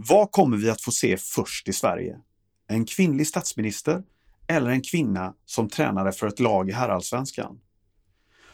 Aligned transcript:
Vad 0.00 0.30
kommer 0.30 0.56
vi 0.56 0.70
att 0.70 0.80
få 0.80 0.90
se 0.90 1.16
först 1.16 1.68
i 1.68 1.72
Sverige? 1.72 2.18
En 2.68 2.84
kvinnlig 2.84 3.26
statsminister 3.26 4.02
eller 4.46 4.70
en 4.70 4.82
kvinna 4.82 5.34
som 5.44 5.68
tränare 5.68 6.12
för 6.12 6.26
ett 6.26 6.40
lag 6.40 6.68
i 6.68 6.72
herrallsvenskan? 6.72 7.60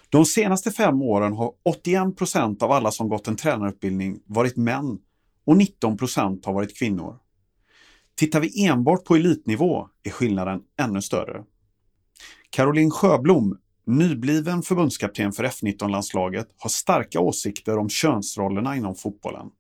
De 0.08 0.24
senaste 0.24 0.70
fem 0.70 1.02
åren 1.02 1.32
har 1.32 1.52
81 1.64 2.16
procent 2.16 2.62
av 2.62 2.72
alla 2.72 2.90
som 2.90 3.08
gått 3.08 3.28
en 3.28 3.36
tränarutbildning 3.36 4.20
varit 4.26 4.56
män 4.56 4.98
och 5.46 5.56
19 5.56 5.96
procent 5.96 6.44
har 6.44 6.52
varit 6.52 6.78
kvinnor. 6.78 7.18
Tittar 8.16 8.40
vi 8.40 8.66
enbart 8.66 9.04
på 9.04 9.16
elitnivå 9.16 9.88
är 10.02 10.10
skillnaden 10.10 10.60
ännu 10.80 11.02
större. 11.02 11.44
Caroline 12.50 12.90
Sjöblom, 12.90 13.58
nybliven 13.86 14.62
förbundskapten 14.62 15.32
för 15.32 15.44
F19-landslaget, 15.44 16.48
har 16.58 16.70
starka 16.70 17.20
åsikter 17.20 17.78
om 17.78 17.88
könsrollerna 17.88 18.76
inom 18.76 18.94
fotbollen. 18.94 19.50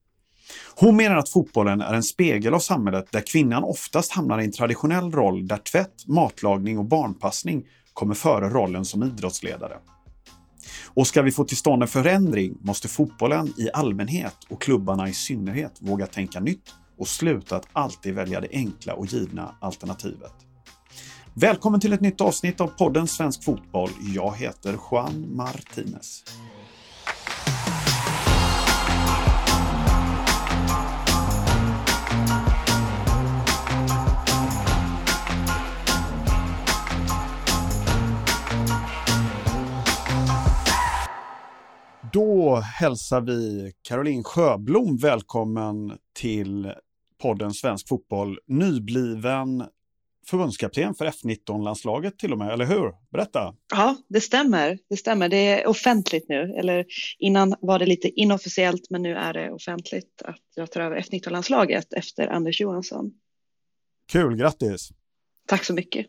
Hon 0.76 0.96
menar 0.96 1.16
att 1.16 1.28
fotbollen 1.28 1.80
är 1.80 1.94
en 1.94 2.02
spegel 2.02 2.54
av 2.54 2.58
samhället 2.58 3.06
där 3.10 3.20
kvinnan 3.26 3.64
oftast 3.64 4.12
hamnar 4.12 4.40
i 4.40 4.44
en 4.44 4.52
traditionell 4.52 5.12
roll 5.12 5.46
där 5.46 5.56
tvätt, 5.56 6.06
matlagning 6.06 6.78
och 6.78 6.84
barnpassning 6.84 7.64
kommer 7.92 8.14
före 8.14 8.48
rollen 8.48 8.84
som 8.84 9.02
idrottsledare. 9.02 9.76
Och 10.86 11.06
ska 11.06 11.22
vi 11.22 11.32
få 11.32 11.44
till 11.44 11.56
stånd 11.56 11.82
en 11.82 11.88
förändring 11.88 12.58
måste 12.60 12.88
fotbollen 12.88 13.46
i 13.58 13.68
allmänhet 13.74 14.36
och 14.48 14.62
klubbarna 14.62 15.08
i 15.08 15.12
synnerhet 15.12 15.72
våga 15.80 16.06
tänka 16.06 16.40
nytt 16.40 16.74
och 16.98 17.08
sluta 17.08 17.56
att 17.56 17.68
alltid 17.72 18.14
välja 18.14 18.40
det 18.40 18.48
enkla 18.52 18.94
och 18.94 19.06
givna 19.06 19.54
alternativet. 19.60 20.32
Välkommen 21.34 21.80
till 21.80 21.92
ett 21.92 22.00
nytt 22.00 22.20
avsnitt 22.20 22.60
av 22.60 22.66
podden 22.66 23.06
Svensk 23.06 23.44
Fotboll. 23.44 23.90
Jag 24.14 24.36
heter 24.36 24.78
Juan 24.90 25.36
Martinez. 25.36 26.24
Då 42.14 42.56
hälsar 42.56 43.20
vi 43.20 43.72
Caroline 43.82 44.24
Sjöblom 44.24 44.96
välkommen 44.96 45.98
till 46.12 46.72
podden 47.22 47.54
Svensk 47.54 47.88
Fotboll. 47.88 48.38
Nybliven 48.46 49.64
förbundskapten 50.26 50.94
för 50.94 51.06
F19-landslaget 51.06 52.18
till 52.18 52.32
och 52.32 52.38
med, 52.38 52.52
eller 52.52 52.64
hur? 52.66 52.92
Berätta! 53.12 53.54
Ja, 53.70 53.96
det 54.08 54.20
stämmer. 54.20 54.78
Det 54.88 54.96
stämmer. 54.96 55.28
Det 55.28 55.36
är 55.36 55.66
offentligt 55.66 56.28
nu. 56.28 56.54
Eller 56.58 56.86
innan 57.18 57.54
var 57.60 57.78
det 57.78 57.86
lite 57.86 58.08
inofficiellt, 58.08 58.90
men 58.90 59.02
nu 59.02 59.14
är 59.14 59.32
det 59.32 59.50
offentligt 59.50 60.22
att 60.24 60.42
jag 60.54 60.70
tar 60.70 60.80
över 60.80 61.00
F19-landslaget 61.00 61.92
efter 61.92 62.28
Anders 62.28 62.60
Johansson. 62.60 63.12
Kul, 64.12 64.36
grattis! 64.36 64.88
Tack 65.46 65.64
så 65.64 65.74
mycket! 65.74 66.06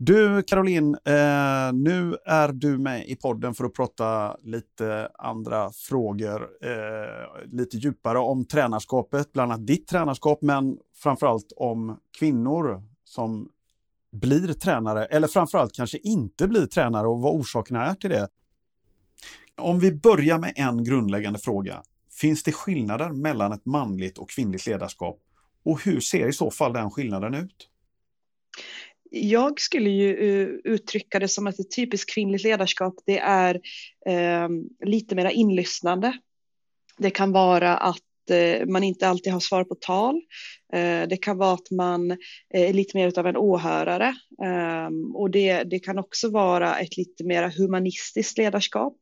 Du 0.00 0.42
Caroline, 0.42 0.94
eh, 0.94 1.72
nu 1.72 2.16
är 2.26 2.52
du 2.52 2.78
med 2.78 3.08
i 3.08 3.16
podden 3.16 3.54
för 3.54 3.64
att 3.64 3.74
prata 3.74 4.36
lite 4.42 5.10
andra 5.14 5.70
frågor, 5.72 6.48
eh, 6.62 7.46
lite 7.52 7.76
djupare 7.76 8.18
om 8.18 8.44
tränarskapet, 8.44 9.32
bland 9.32 9.52
annat 9.52 9.66
ditt 9.66 9.88
tränarskap, 9.88 10.42
men 10.42 10.78
framförallt 11.02 11.52
om 11.56 12.00
kvinnor 12.18 12.82
som 13.04 13.48
blir 14.12 14.52
tränare, 14.52 15.04
eller 15.04 15.28
framförallt 15.28 15.72
kanske 15.72 15.98
inte 15.98 16.48
blir 16.48 16.66
tränare 16.66 17.08
och 17.08 17.20
vad 17.20 17.34
orsakerna 17.34 17.86
är 17.86 17.94
till 17.94 18.10
det. 18.10 18.28
Om 19.56 19.80
vi 19.80 19.92
börjar 19.92 20.38
med 20.38 20.52
en 20.56 20.84
grundläggande 20.84 21.38
fråga. 21.38 21.82
Finns 22.20 22.42
det 22.42 22.52
skillnader 22.52 23.10
mellan 23.10 23.52
ett 23.52 23.66
manligt 23.66 24.18
och 24.18 24.30
kvinnligt 24.30 24.66
ledarskap? 24.66 25.18
Och 25.64 25.84
hur 25.84 26.00
ser 26.00 26.28
i 26.28 26.32
så 26.32 26.50
fall 26.50 26.72
den 26.72 26.90
skillnaden 26.90 27.34
ut? 27.34 27.68
Jag 29.10 29.60
skulle 29.60 29.90
ju 29.90 30.10
eh, 30.10 30.48
uttrycka 30.64 31.18
det 31.18 31.28
som 31.28 31.46
att 31.46 31.58
ett 31.58 31.76
typiskt 31.76 32.14
kvinnligt 32.14 32.44
ledarskap 32.44 32.94
det 33.06 33.18
är 33.18 33.60
eh, 34.06 34.48
lite 34.84 35.14
mer 35.14 35.30
inlyssnande. 35.30 36.12
Det 36.98 37.10
kan 37.10 37.32
vara 37.32 37.76
att 37.76 38.30
eh, 38.30 38.66
man 38.66 38.84
inte 38.84 39.08
alltid 39.08 39.32
har 39.32 39.40
svar 39.40 39.64
på 39.64 39.74
tal. 39.74 40.20
Eh, 40.72 41.08
det 41.08 41.16
kan 41.22 41.38
vara 41.38 41.54
att 41.54 41.70
man 41.70 42.10
eh, 42.10 42.16
är 42.68 42.72
lite 42.72 42.96
mer 42.96 43.18
av 43.18 43.26
en 43.26 43.36
åhörare 43.36 44.14
ehm, 44.44 45.16
och 45.16 45.30
det, 45.30 45.62
det 45.62 45.78
kan 45.78 45.98
också 45.98 46.30
vara 46.30 46.78
ett 46.78 46.96
lite 46.96 47.24
mer 47.24 47.52
humanistiskt 47.58 48.38
ledarskap. 48.38 48.96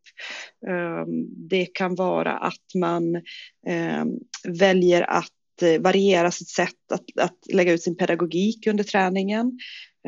Ehm, 0.69 1.49
det 1.49 1.67
kan 1.67 1.95
vara 1.95 2.33
att 2.33 2.75
man 2.75 3.23
ehm, 3.67 4.09
väljer 4.49 5.03
att 5.11 5.36
Eh, 5.63 5.81
variera 5.81 6.31
sitt 6.31 6.49
sätt 6.49 6.93
att, 6.93 7.05
att 7.21 7.39
lägga 7.53 7.73
ut 7.73 7.83
sin 7.83 7.97
pedagogik 7.97 8.67
under 8.67 8.85
träningen. 8.85 9.59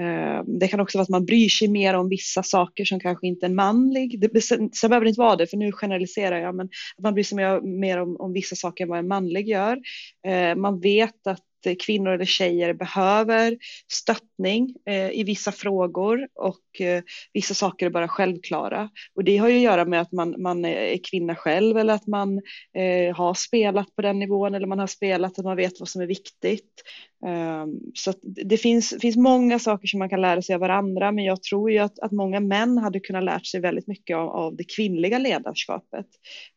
Eh, 0.00 0.42
det 0.46 0.68
kan 0.68 0.80
också 0.80 0.98
vara 0.98 1.02
att 1.02 1.08
man 1.08 1.24
bryr 1.24 1.48
sig 1.48 1.68
mer 1.68 1.94
om 1.94 2.08
vissa 2.08 2.42
saker 2.42 2.84
som 2.84 3.00
kanske 3.00 3.26
inte 3.26 3.46
är 3.46 3.50
manlig. 3.50 4.20
Det, 4.20 4.40
sen, 4.40 4.70
sen 4.72 4.90
behöver 4.90 5.04
det 5.04 5.08
inte 5.08 5.20
vara 5.20 5.36
det, 5.36 5.46
för 5.46 5.56
nu 5.56 5.72
generaliserar 5.72 6.40
jag, 6.40 6.54
men 6.54 6.66
att 6.96 7.02
man 7.02 7.14
bryr 7.14 7.24
sig 7.24 7.36
mer, 7.36 7.60
mer 7.60 7.98
om, 7.98 8.16
om 8.18 8.32
vissa 8.32 8.56
saker 8.56 8.84
än 8.84 8.90
vad 8.90 8.98
en 8.98 9.08
manlig 9.08 9.48
gör. 9.48 9.78
Eh, 10.26 10.54
man 10.56 10.80
vet 10.80 11.26
att 11.26 11.42
kvinnor 11.80 12.12
eller 12.12 12.24
tjejer 12.24 12.74
behöver 12.74 13.56
stöttning 13.92 14.74
eh, 14.86 15.10
i 15.10 15.22
vissa 15.22 15.52
frågor 15.52 16.28
och 16.34 16.80
eh, 16.80 17.02
vissa 17.32 17.54
saker 17.54 17.86
är 17.86 17.90
bara 17.90 18.08
självklara. 18.08 18.90
Och 19.14 19.24
det 19.24 19.36
har 19.36 19.48
ju 19.48 19.56
att 19.56 19.62
göra 19.62 19.84
med 19.84 20.00
att 20.00 20.12
man, 20.12 20.42
man 20.42 20.64
är 20.64 20.98
kvinna 21.10 21.34
själv 21.34 21.78
eller 21.78 21.94
att 21.94 22.06
man 22.06 22.38
eh, 22.74 23.16
har 23.16 23.34
spelat 23.34 23.96
på 23.96 24.02
den 24.02 24.18
nivån 24.18 24.54
eller 24.54 24.66
man 24.66 24.78
har 24.78 24.86
spelat 24.86 25.38
och 25.38 25.44
man 25.44 25.56
vet 25.56 25.80
vad 25.80 25.88
som 25.88 26.02
är 26.02 26.06
viktigt. 26.06 26.82
Ehm, 27.26 27.80
så 27.94 28.12
det 28.22 28.56
finns, 28.56 28.94
finns 29.00 29.16
många 29.16 29.58
saker 29.58 29.86
som 29.86 29.98
man 29.98 30.08
kan 30.08 30.20
lära 30.20 30.42
sig 30.42 30.54
av 30.54 30.60
varandra 30.60 31.12
men 31.12 31.24
jag 31.24 31.42
tror 31.42 31.70
ju 31.70 31.78
att, 31.78 31.98
att 31.98 32.12
många 32.12 32.40
män 32.40 32.78
hade 32.78 33.00
kunnat 33.00 33.24
lärt 33.24 33.46
sig 33.46 33.60
väldigt 33.60 33.86
mycket 33.86 34.16
av, 34.16 34.28
av 34.28 34.56
det 34.56 34.64
kvinnliga 34.76 35.18
ledarskapet. 35.18 36.06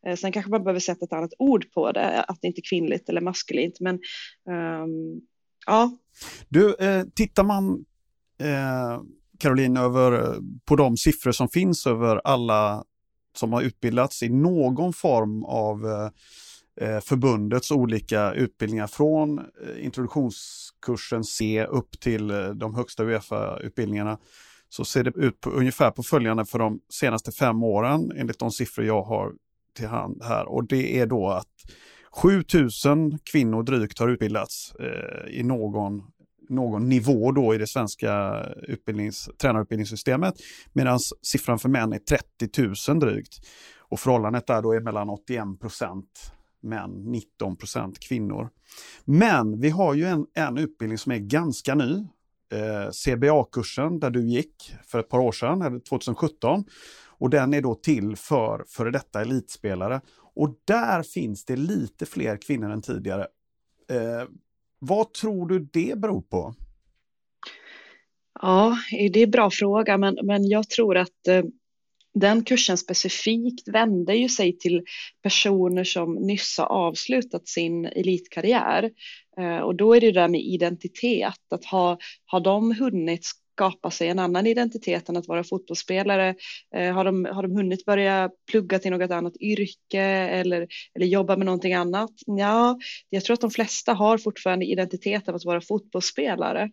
Eh, 0.06 0.16
sen 0.16 0.32
kanske 0.32 0.50
man 0.50 0.64
behöver 0.64 0.80
sätta 0.80 1.04
ett 1.04 1.12
annat 1.12 1.32
ord 1.38 1.72
på 1.72 1.92
det, 1.92 2.22
att 2.22 2.38
det 2.40 2.46
inte 2.46 2.60
är 2.60 2.70
kvinnligt 2.70 3.08
eller 3.08 3.20
maskulint 3.20 3.80
men 3.80 3.94
um, 4.84 5.20
ja. 5.66 5.90
Du, 6.48 6.74
eh, 6.74 7.04
tittar 7.14 7.44
man 7.44 7.84
eh, 8.40 9.02
Caroline 9.38 9.76
över 9.76 10.12
eh, 10.12 10.38
på 10.64 10.76
de 10.76 10.96
siffror 10.96 11.32
som 11.32 11.48
finns 11.48 11.86
över 11.86 12.20
alla 12.24 12.84
som 13.36 13.52
har 13.52 13.62
utbildats 13.62 14.22
i 14.22 14.28
någon 14.28 14.92
form 14.92 15.44
av 15.44 15.86
Eh, 15.86 16.10
Eh, 16.80 17.00
förbundets 17.00 17.70
olika 17.70 18.32
utbildningar 18.32 18.86
från 18.86 19.38
eh, 19.38 19.84
introduktionskursen 19.84 21.24
C 21.24 21.66
upp 21.66 22.00
till 22.00 22.30
eh, 22.30 22.48
de 22.48 22.74
högsta 22.74 23.04
Uefa-utbildningarna 23.04 24.18
så 24.68 24.84
ser 24.84 25.04
det 25.04 25.10
ut 25.16 25.40
på, 25.40 25.50
ungefär 25.50 25.90
på 25.90 26.02
följande 26.02 26.44
för 26.44 26.58
de 26.58 26.80
senaste 26.88 27.32
fem 27.32 27.62
åren 27.62 28.12
enligt 28.16 28.38
de 28.38 28.50
siffror 28.50 28.86
jag 28.86 29.02
har 29.02 29.32
till 29.76 29.86
hand 29.86 30.22
här 30.22 30.48
och 30.48 30.66
det 30.66 30.98
är 30.98 31.06
då 31.06 31.28
att 31.28 31.48
7000 32.12 33.18
kvinnor 33.24 33.62
drygt 33.62 33.98
har 33.98 34.08
utbildats 34.08 34.74
eh, 34.74 35.38
i 35.38 35.42
någon, 35.42 36.02
någon 36.48 36.88
nivå 36.88 37.32
då 37.32 37.54
i 37.54 37.58
det 37.58 37.66
svenska 37.66 38.42
utbildnings, 38.62 39.30
tränarutbildningssystemet 39.38 40.34
medan 40.72 40.98
siffran 41.22 41.58
för 41.58 41.68
män 41.68 41.92
är 41.92 41.98
30 41.98 42.90
000 42.90 43.00
drygt. 43.00 43.34
Och 43.78 44.00
förhållandet 44.00 44.46
där 44.46 44.62
då 44.62 44.72
är 44.72 44.80
mellan 44.80 45.10
81 45.10 45.60
procent 45.60 46.32
män, 46.62 46.90
19 46.90 47.56
procent 47.56 48.00
kvinnor. 48.00 48.50
Men 49.04 49.60
vi 49.60 49.70
har 49.70 49.94
ju 49.94 50.04
en, 50.04 50.26
en 50.34 50.58
utbildning 50.58 50.98
som 50.98 51.12
är 51.12 51.18
ganska 51.18 51.74
ny. 51.74 52.06
Eh, 52.52 52.90
CBA-kursen 52.90 54.00
där 54.00 54.10
du 54.10 54.26
gick 54.26 54.74
för 54.84 54.98
ett 54.98 55.08
par 55.08 55.18
år 55.18 55.32
sedan, 55.32 55.62
eller 55.62 55.78
2017. 55.78 56.64
Och 57.06 57.30
den 57.30 57.54
är 57.54 57.62
då 57.62 57.74
till 57.74 58.16
för 58.16 58.64
före 58.68 58.90
detta 58.90 59.20
elitspelare. 59.20 60.00
Och 60.34 60.54
där 60.64 61.02
finns 61.02 61.44
det 61.44 61.56
lite 61.56 62.06
fler 62.06 62.36
kvinnor 62.36 62.70
än 62.70 62.82
tidigare. 62.82 63.26
Eh, 63.90 64.28
vad 64.78 65.12
tror 65.12 65.48
du 65.48 65.58
det 65.58 65.98
beror 65.98 66.22
på? 66.22 66.54
Ja, 68.40 68.76
det 68.90 69.20
är 69.20 69.24
en 69.24 69.30
bra 69.30 69.50
fråga, 69.50 69.98
men, 69.98 70.18
men 70.22 70.48
jag 70.48 70.68
tror 70.68 70.96
att 70.96 71.28
eh, 71.28 71.42
den 72.14 72.44
kursen 72.44 72.78
specifikt 72.78 73.68
vände 73.68 74.14
ju 74.14 74.28
sig 74.28 74.58
till 74.58 74.82
personer 75.22 75.84
som 75.84 76.14
nyss 76.14 76.58
har 76.58 76.66
avslutat 76.66 77.48
sin 77.48 77.86
elitkarriär. 77.86 78.90
Eh, 79.38 79.58
och 79.58 79.76
då 79.76 79.94
är 79.94 80.00
det 80.00 80.12
där 80.12 80.28
med 80.28 80.40
identitet, 80.40 81.40
att 81.50 81.64
ha, 81.64 81.98
har 82.26 82.40
de 82.40 82.74
hunnit 82.74 83.26
skapa 83.54 83.90
sig 83.90 84.08
en 84.08 84.18
annan 84.18 84.46
identitet 84.46 85.08
än 85.08 85.16
att 85.16 85.28
vara 85.28 85.44
fotbollsspelare? 85.44 86.34
Eh, 86.76 86.94
har, 86.94 87.04
de, 87.04 87.24
har 87.24 87.42
de 87.42 87.52
hunnit 87.52 87.84
börja 87.84 88.30
plugga 88.50 88.78
till 88.78 88.90
något 88.90 89.10
annat 89.10 89.36
yrke 89.40 90.02
eller, 90.02 90.66
eller 90.94 91.06
jobba 91.06 91.36
med 91.36 91.46
någonting 91.46 91.74
annat? 91.74 92.10
Ja, 92.26 92.78
jag 93.10 93.24
tror 93.24 93.34
att 93.34 93.40
de 93.40 93.50
flesta 93.50 93.92
har 93.92 94.18
fortfarande 94.18 94.66
identitet 94.66 95.28
av 95.28 95.34
att 95.34 95.44
vara 95.44 95.60
fotbollsspelare. 95.60 96.70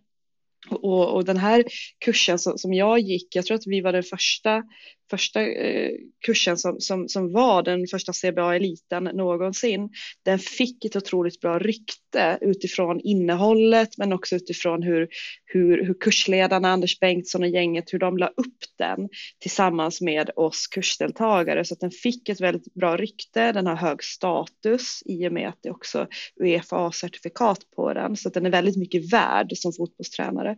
Och, 0.69 1.13
och, 1.15 1.25
den 1.25 1.38
här 1.38 1.63
kursen 2.06 2.39
som, 2.39 2.57
som, 2.57 2.74
jag 2.74 3.00
gick, 3.00 3.35
jag 3.35 3.45
tror 3.45 3.56
att 3.56 3.68
vi 3.68 3.81
var 3.81 3.94
den 3.94 4.03
första 4.03 4.63
första 5.09 5.41
eh, 5.41 5.91
kursen 6.25 6.57
som, 6.57 6.79
som, 6.79 7.07
som 7.07 7.33
var 7.33 7.63
den 7.63 7.88
första 7.88 8.13
CBA-eliten 8.13 9.03
någonsin, 9.03 9.89
den 10.25 10.39
fick 10.39 10.85
ett 10.85 10.95
otroligt 10.95 11.39
bra 11.39 11.59
rykte 11.59 12.38
utifrån 12.41 13.00
innehållet 13.00 13.97
men 13.97 14.13
också 14.13 14.35
utifrån 14.35 14.83
hur, 14.83 15.07
hur, 15.45 15.85
hur 15.85 15.94
kursledarna 16.00 16.69
Anders 16.69 17.00
Bengtsson 17.00 17.44
och 17.44 17.50
gänget, 17.50 17.94
hur 17.94 18.00
de 18.00 18.17
la 18.17 18.27
upp 18.27 18.63
den 18.77 19.09
tillsammans 19.39 20.01
med 20.01 20.29
oss 20.35 20.67
kursdeltagare 20.67 21.65
så 21.65 21.73
att 21.73 21.79
den 21.79 21.91
fick 21.91 22.29
ett 22.29 22.41
väldigt 22.41 22.73
bra 22.73 22.97
rykte, 22.97 23.51
den 23.51 23.67
har 23.67 23.75
hög 23.75 24.03
status 24.03 25.03
i 25.06 25.27
och 25.27 25.33
med 25.33 25.50
att 25.50 25.59
det 25.61 25.71
också 25.71 26.07
Uefa-certifikat 26.39 27.59
på 27.75 27.94
den 27.94 28.17
så 28.17 28.27
att 28.27 28.33
den 28.33 28.45
är 28.45 28.50
väldigt 28.50 28.77
mycket 28.77 29.13
värd 29.13 29.51
som 29.57 29.73
fotbollstränare. 29.73 30.57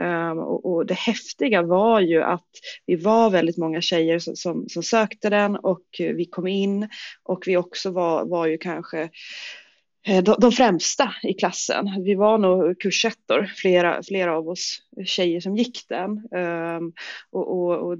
Ehm, 0.00 0.38
och, 0.38 0.72
och, 0.72 0.86
det 0.86 0.94
häftiga 0.94 1.62
var 1.62 2.00
ju 2.00 2.22
att 2.22 2.48
vi 2.86 2.96
var 2.96 3.30
väldigt 3.30 3.56
många 3.56 3.80
tjejer 3.80 4.18
som, 4.18 4.36
som, 4.36 4.68
som, 4.68 4.82
sökte 4.82 5.30
den 5.30 5.56
och 5.56 5.84
vi 5.98 6.24
kom 6.24 6.46
in 6.46 6.88
och 7.22 7.42
vi 7.46 7.56
också 7.56 7.90
var, 7.90 8.24
var 8.24 8.46
ju 8.46 8.58
kanske 8.58 9.08
eh, 10.06 10.22
de, 10.22 10.36
de 10.38 10.52
främsta 10.52 11.14
i 11.22 11.34
klassen. 11.34 12.02
Vi 12.04 12.14
var 12.14 12.38
nog 12.38 12.80
kursettor, 12.80 13.52
flera, 13.56 14.02
flera 14.02 14.36
av 14.36 14.48
oss 14.48 14.78
tjejer 15.04 15.40
som 15.40 15.56
gick 15.56 15.88
den. 15.88 16.10
Um, 16.10 16.92
och, 17.30 17.52
och, 17.52 17.88
och 17.88 17.98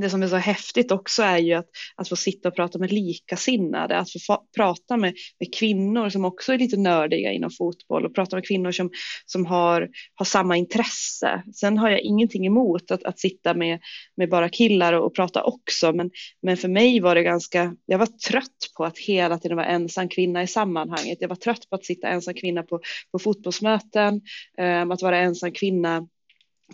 det 0.00 0.10
som 0.10 0.22
är 0.22 0.28
så 0.28 0.36
häftigt 0.36 0.92
också 0.92 1.22
är 1.22 1.38
ju 1.38 1.54
att, 1.54 1.66
att 1.96 2.08
få 2.08 2.16
sitta 2.16 2.48
och 2.48 2.56
prata 2.56 2.78
med 2.78 2.92
likasinnade, 2.92 3.98
att 3.98 4.08
få 4.26 4.44
prata 4.56 4.96
med, 4.96 5.14
med 5.40 5.54
kvinnor 5.54 6.08
som 6.08 6.24
också 6.24 6.52
är 6.52 6.58
lite 6.58 6.76
nördiga 6.76 7.32
inom 7.32 7.50
fotboll 7.50 8.06
och 8.06 8.14
prata 8.14 8.36
med 8.36 8.46
kvinnor 8.46 8.72
som, 8.72 8.90
som 9.26 9.46
har, 9.46 9.88
har 10.14 10.24
samma 10.24 10.56
intresse. 10.56 11.42
Sen 11.54 11.78
har 11.78 11.90
jag 11.90 12.00
ingenting 12.00 12.46
emot 12.46 12.90
att, 12.90 13.04
att 13.04 13.18
sitta 13.18 13.54
med, 13.54 13.80
med 14.16 14.30
bara 14.30 14.48
killar 14.48 14.92
och, 14.92 15.06
och 15.06 15.14
prata 15.14 15.42
också, 15.42 15.92
men, 15.92 16.10
men 16.42 16.56
för 16.56 16.68
mig 16.68 17.00
var 17.00 17.14
det 17.14 17.22
ganska, 17.22 17.74
jag 17.86 17.98
var 17.98 18.06
trött 18.06 18.46
på 18.76 18.84
att 18.84 18.98
hela 18.98 19.38
tiden 19.38 19.56
vara 19.56 19.66
ensam 19.66 20.08
kvinna 20.08 20.42
i 20.42 20.46
sammanhanget. 20.46 21.18
Jag 21.20 21.28
var 21.28 21.36
trött 21.36 21.70
på 21.70 21.76
att 21.76 21.84
sitta 21.84 22.08
ensam 22.08 22.34
kvinna 22.34 22.62
på, 22.62 22.80
på 23.12 23.18
fotbollsmöten, 23.18 24.20
um, 24.58 24.90
att 24.90 25.02
vara 25.02 25.18
ensam 25.18 25.52
kvinna 25.52 26.06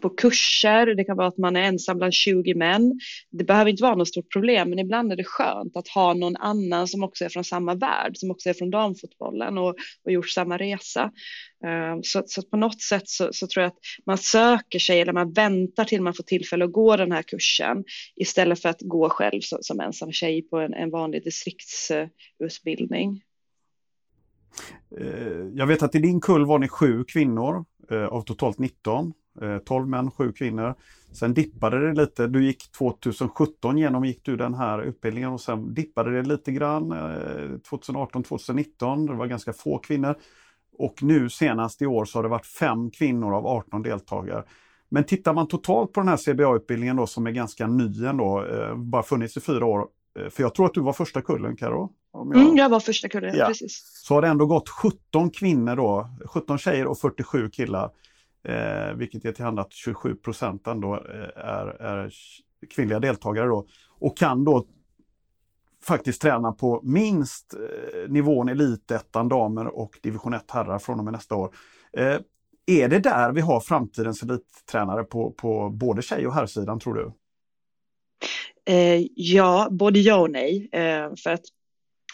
på 0.00 0.08
kurser, 0.08 0.86
det 0.86 1.04
kan 1.04 1.16
vara 1.16 1.26
att 1.28 1.38
man 1.38 1.56
är 1.56 1.62
ensam 1.62 1.96
bland 1.98 2.12
20 2.12 2.54
män. 2.54 3.00
Det 3.30 3.44
behöver 3.44 3.70
inte 3.70 3.82
vara 3.82 3.94
något 3.94 4.08
stort 4.08 4.32
problem, 4.32 4.70
men 4.70 4.78
ibland 4.78 5.12
är 5.12 5.16
det 5.16 5.24
skönt 5.24 5.76
att 5.76 5.88
ha 5.88 6.14
någon 6.14 6.36
annan 6.36 6.88
som 6.88 7.02
också 7.02 7.24
är 7.24 7.28
från 7.28 7.44
samma 7.44 7.74
värld, 7.74 8.12
som 8.14 8.30
också 8.30 8.48
är 8.48 8.54
från 8.54 8.70
damfotbollen 8.70 9.58
och, 9.58 9.74
och 10.04 10.12
gjort 10.12 10.28
samma 10.28 10.56
resa. 10.58 11.12
Ehm, 11.64 12.02
så, 12.02 12.22
så 12.26 12.42
på 12.42 12.56
något 12.56 12.82
sätt 12.82 13.08
så, 13.08 13.28
så, 13.32 13.46
tror 13.46 13.62
jag 13.62 13.68
att 13.68 13.78
man 14.06 14.18
söker 14.18 14.78
sig 14.78 15.00
eller 15.00 15.12
man 15.12 15.32
väntar 15.32 15.84
till 15.84 16.02
man 16.02 16.14
får 16.14 16.24
tillfälle 16.24 16.64
att 16.64 16.72
gå 16.72 16.96
den 16.96 17.12
här 17.12 17.22
kursen 17.22 17.84
istället 18.16 18.62
för 18.62 18.68
att 18.68 18.80
gå 18.80 19.08
själv 19.08 19.40
som, 19.40 19.58
som 19.60 19.80
ensam 19.80 20.12
tjej 20.12 20.42
på 20.42 20.58
en, 20.58 20.74
en 20.74 20.90
vanlig 20.90 21.24
distriktsutbildning. 21.24 23.22
Eh, 25.00 25.48
jag 25.54 25.66
vet 25.66 25.82
att 25.82 25.94
i 25.94 25.98
din 25.98 26.20
kull 26.20 26.46
var 26.46 26.58
ni 26.58 26.68
sju 26.68 27.04
kvinnor 27.04 27.64
eh, 27.90 28.06
av 28.06 28.22
totalt 28.22 28.58
19. 28.58 29.12
12 29.64 29.84
eh, 29.84 29.88
män, 29.88 30.10
7 30.10 30.32
kvinnor. 30.32 30.74
Sen 31.12 31.34
dippade 31.34 31.88
det 31.88 32.00
lite. 32.00 32.26
Du 32.26 32.44
gick 32.44 32.72
2017 32.72 33.78
genomgick 33.78 34.20
du 34.24 34.36
den 34.36 34.54
här 34.54 34.82
utbildningen 34.82 35.30
och 35.30 35.40
sen 35.40 35.74
dippade 35.74 36.10
det 36.10 36.28
lite 36.28 36.52
grann 36.52 36.94
2018, 37.68 38.22
2019. 38.22 39.06
Det 39.06 39.14
var 39.14 39.26
ganska 39.26 39.52
få 39.52 39.78
kvinnor. 39.78 40.14
Och 40.78 41.02
nu 41.02 41.30
senast 41.30 41.82
i 41.82 41.86
år 41.86 42.04
så 42.04 42.18
har 42.18 42.22
det 42.22 42.28
varit 42.28 42.46
fem 42.46 42.90
kvinnor 42.90 43.34
av 43.34 43.46
18 43.46 43.82
deltagare. 43.82 44.44
Men 44.88 45.04
tittar 45.04 45.34
man 45.34 45.48
totalt 45.48 45.92
på 45.92 46.00
den 46.00 46.08
här 46.08 46.16
CBA-utbildningen 46.16 46.96
då 46.96 47.06
som 47.06 47.26
är 47.26 47.30
ganska 47.30 47.66
ny 47.66 48.06
ändå, 48.06 48.44
bara 48.76 49.02
funnits 49.02 49.36
i 49.36 49.40
fyra 49.40 49.66
år. 49.66 49.86
För 50.30 50.42
jag 50.42 50.54
tror 50.54 50.66
att 50.66 50.74
du 50.74 50.80
var 50.80 50.92
första 50.92 51.22
kullen 51.22 51.56
Karo? 51.56 51.92
Jag... 52.12 52.36
Mm, 52.36 52.56
jag 52.56 52.68
var 52.68 52.80
första 52.80 53.08
kullen, 53.08 53.36
ja. 53.36 53.46
precis. 53.46 53.82
Så 54.04 54.14
har 54.14 54.22
det 54.22 54.28
ändå 54.28 54.46
gått 54.46 54.68
17 54.68 55.30
kvinnor 55.30 55.76
då, 55.76 56.08
17 56.26 56.58
tjejer 56.58 56.86
och 56.86 56.98
47 56.98 57.50
killar. 57.50 57.90
Eh, 58.48 58.94
vilket 58.94 59.24
ger 59.24 59.32
till 59.32 59.44
hand 59.44 59.60
att 59.60 59.72
27 59.72 60.14
procent 60.14 60.66
ändå 60.66 60.94
eh, 60.94 61.44
är, 61.44 61.66
är 61.66 62.12
kvinnliga 62.74 63.00
deltagare 63.00 63.46
då. 63.46 63.66
Och 63.98 64.16
kan 64.16 64.44
då 64.44 64.66
faktiskt 65.84 66.22
träna 66.22 66.52
på 66.52 66.80
minst 66.84 67.54
eh, 67.54 68.10
nivån 68.10 68.48
elitettan 68.48 69.28
damer 69.28 69.66
och 69.66 69.98
division 70.02 70.34
1 70.34 70.50
herrar 70.50 70.78
från 70.78 70.98
och 70.98 71.04
med 71.04 71.12
nästa 71.12 71.34
år. 71.34 71.54
Eh, 71.92 72.18
är 72.66 72.88
det 72.88 72.98
där 72.98 73.32
vi 73.32 73.40
har 73.40 73.60
framtidens 73.60 74.22
elittränare 74.22 75.04
på, 75.04 75.30
på 75.30 75.70
både 75.70 76.02
tjej 76.02 76.26
och 76.26 76.34
herrsidan 76.34 76.80
tror 76.80 76.94
du? 76.94 77.12
Eh, 78.72 79.06
ja, 79.14 79.68
både 79.70 79.98
ja 79.98 80.16
och 80.16 80.30
nej. 80.30 80.68
Eh, 80.72 81.14
för 81.24 81.30
att 81.30 81.44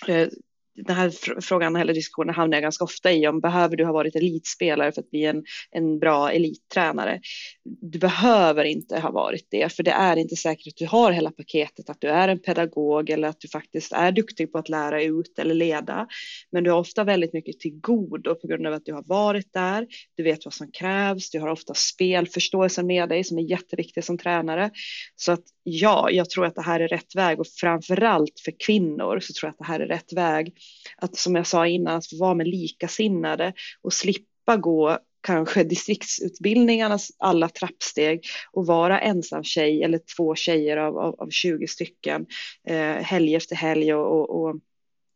eh, 0.08 0.29
den 0.74 0.96
här 0.96 1.40
frågan 1.40 1.76
eller 1.76 1.94
diskussionen 1.94 2.34
hamnar 2.34 2.56
jag 2.56 2.62
ganska 2.62 2.84
ofta 2.84 3.12
i 3.12 3.26
om 3.26 3.40
behöver 3.40 3.76
du 3.76 3.84
ha 3.84 3.92
varit 3.92 4.16
elitspelare 4.16 4.92
för 4.92 5.00
att 5.00 5.10
bli 5.10 5.24
en, 5.24 5.44
en 5.70 5.98
bra 5.98 6.30
elittränare? 6.30 7.20
Du 7.64 7.98
behöver 7.98 8.64
inte 8.64 9.00
ha 9.00 9.10
varit 9.10 9.46
det, 9.50 9.72
för 9.72 9.82
det 9.82 9.90
är 9.90 10.16
inte 10.16 10.36
säkert 10.36 10.66
att 10.66 10.76
du 10.76 10.86
har 10.86 11.12
hela 11.12 11.30
paketet, 11.30 11.90
att 11.90 12.00
du 12.00 12.08
är 12.08 12.28
en 12.28 12.38
pedagog 12.38 13.10
eller 13.10 13.28
att 13.28 13.40
du 13.40 13.48
faktiskt 13.48 13.92
är 13.92 14.12
duktig 14.12 14.52
på 14.52 14.58
att 14.58 14.69
lära 14.69 15.02
ut 15.02 15.38
eller 15.38 15.54
leda. 15.54 16.06
Men 16.50 16.64
du 16.64 16.70
har 16.70 16.78
ofta 16.78 17.04
väldigt 17.04 17.32
mycket 17.32 17.60
till 17.60 17.80
god 17.80 18.26
och 18.26 18.40
på 18.40 18.46
grund 18.46 18.66
av 18.66 18.72
att 18.72 18.84
du 18.84 18.92
har 18.92 19.04
varit 19.06 19.52
där, 19.52 19.86
du 20.16 20.22
vet 20.22 20.44
vad 20.44 20.54
som 20.54 20.70
krävs, 20.72 21.30
du 21.30 21.40
har 21.40 21.48
ofta 21.48 21.74
spelförståelsen 21.74 22.86
med 22.86 23.08
dig 23.08 23.24
som 23.24 23.38
är 23.38 23.42
jätteviktig 23.42 24.04
som 24.04 24.19
tränare. 24.19 24.70
Så 25.16 25.32
att 25.32 25.44
ja, 25.62 26.10
jag 26.10 26.30
tror 26.30 26.46
att 26.46 26.54
det 26.54 26.62
här 26.62 26.80
är 26.80 26.88
rätt 26.88 27.14
väg 27.14 27.40
och 27.40 27.46
framförallt 27.46 28.40
för 28.44 28.52
kvinnor 28.66 29.20
så 29.20 29.32
tror 29.32 29.48
jag 29.48 29.50
att 29.50 29.58
det 29.58 29.64
här 29.64 29.80
är 29.80 29.86
rätt 29.86 30.12
väg. 30.12 30.54
Att 30.97 31.17
som 31.17 31.35
jag 31.35 31.47
sa 31.47 31.67
innan, 31.67 31.97
att 31.97 32.06
få 32.06 32.17
vara 32.17 32.35
med 32.35 32.49
likasinnade 32.49 33.53
och 33.82 33.93
slippa 33.93 34.56
gå 34.56 34.99
kanske 35.23 35.64
distriktsutbildningarnas 35.64 37.11
alla 37.19 37.49
trappsteg 37.49 38.20
och 38.53 38.67
vara 38.67 39.00
ensam 39.00 39.44
tjej 39.44 39.82
eller 39.82 40.00
två 40.17 40.35
tjejer 40.35 40.76
av, 40.76 40.99
av, 40.99 41.20
av 41.20 41.31
20 41.31 41.67
stycken 41.67 42.26
eh, 42.69 42.94
helg 42.94 43.35
efter 43.35 43.56
helg 43.56 43.94
och, 43.94 44.20
och, 44.20 44.43
och 44.43 44.56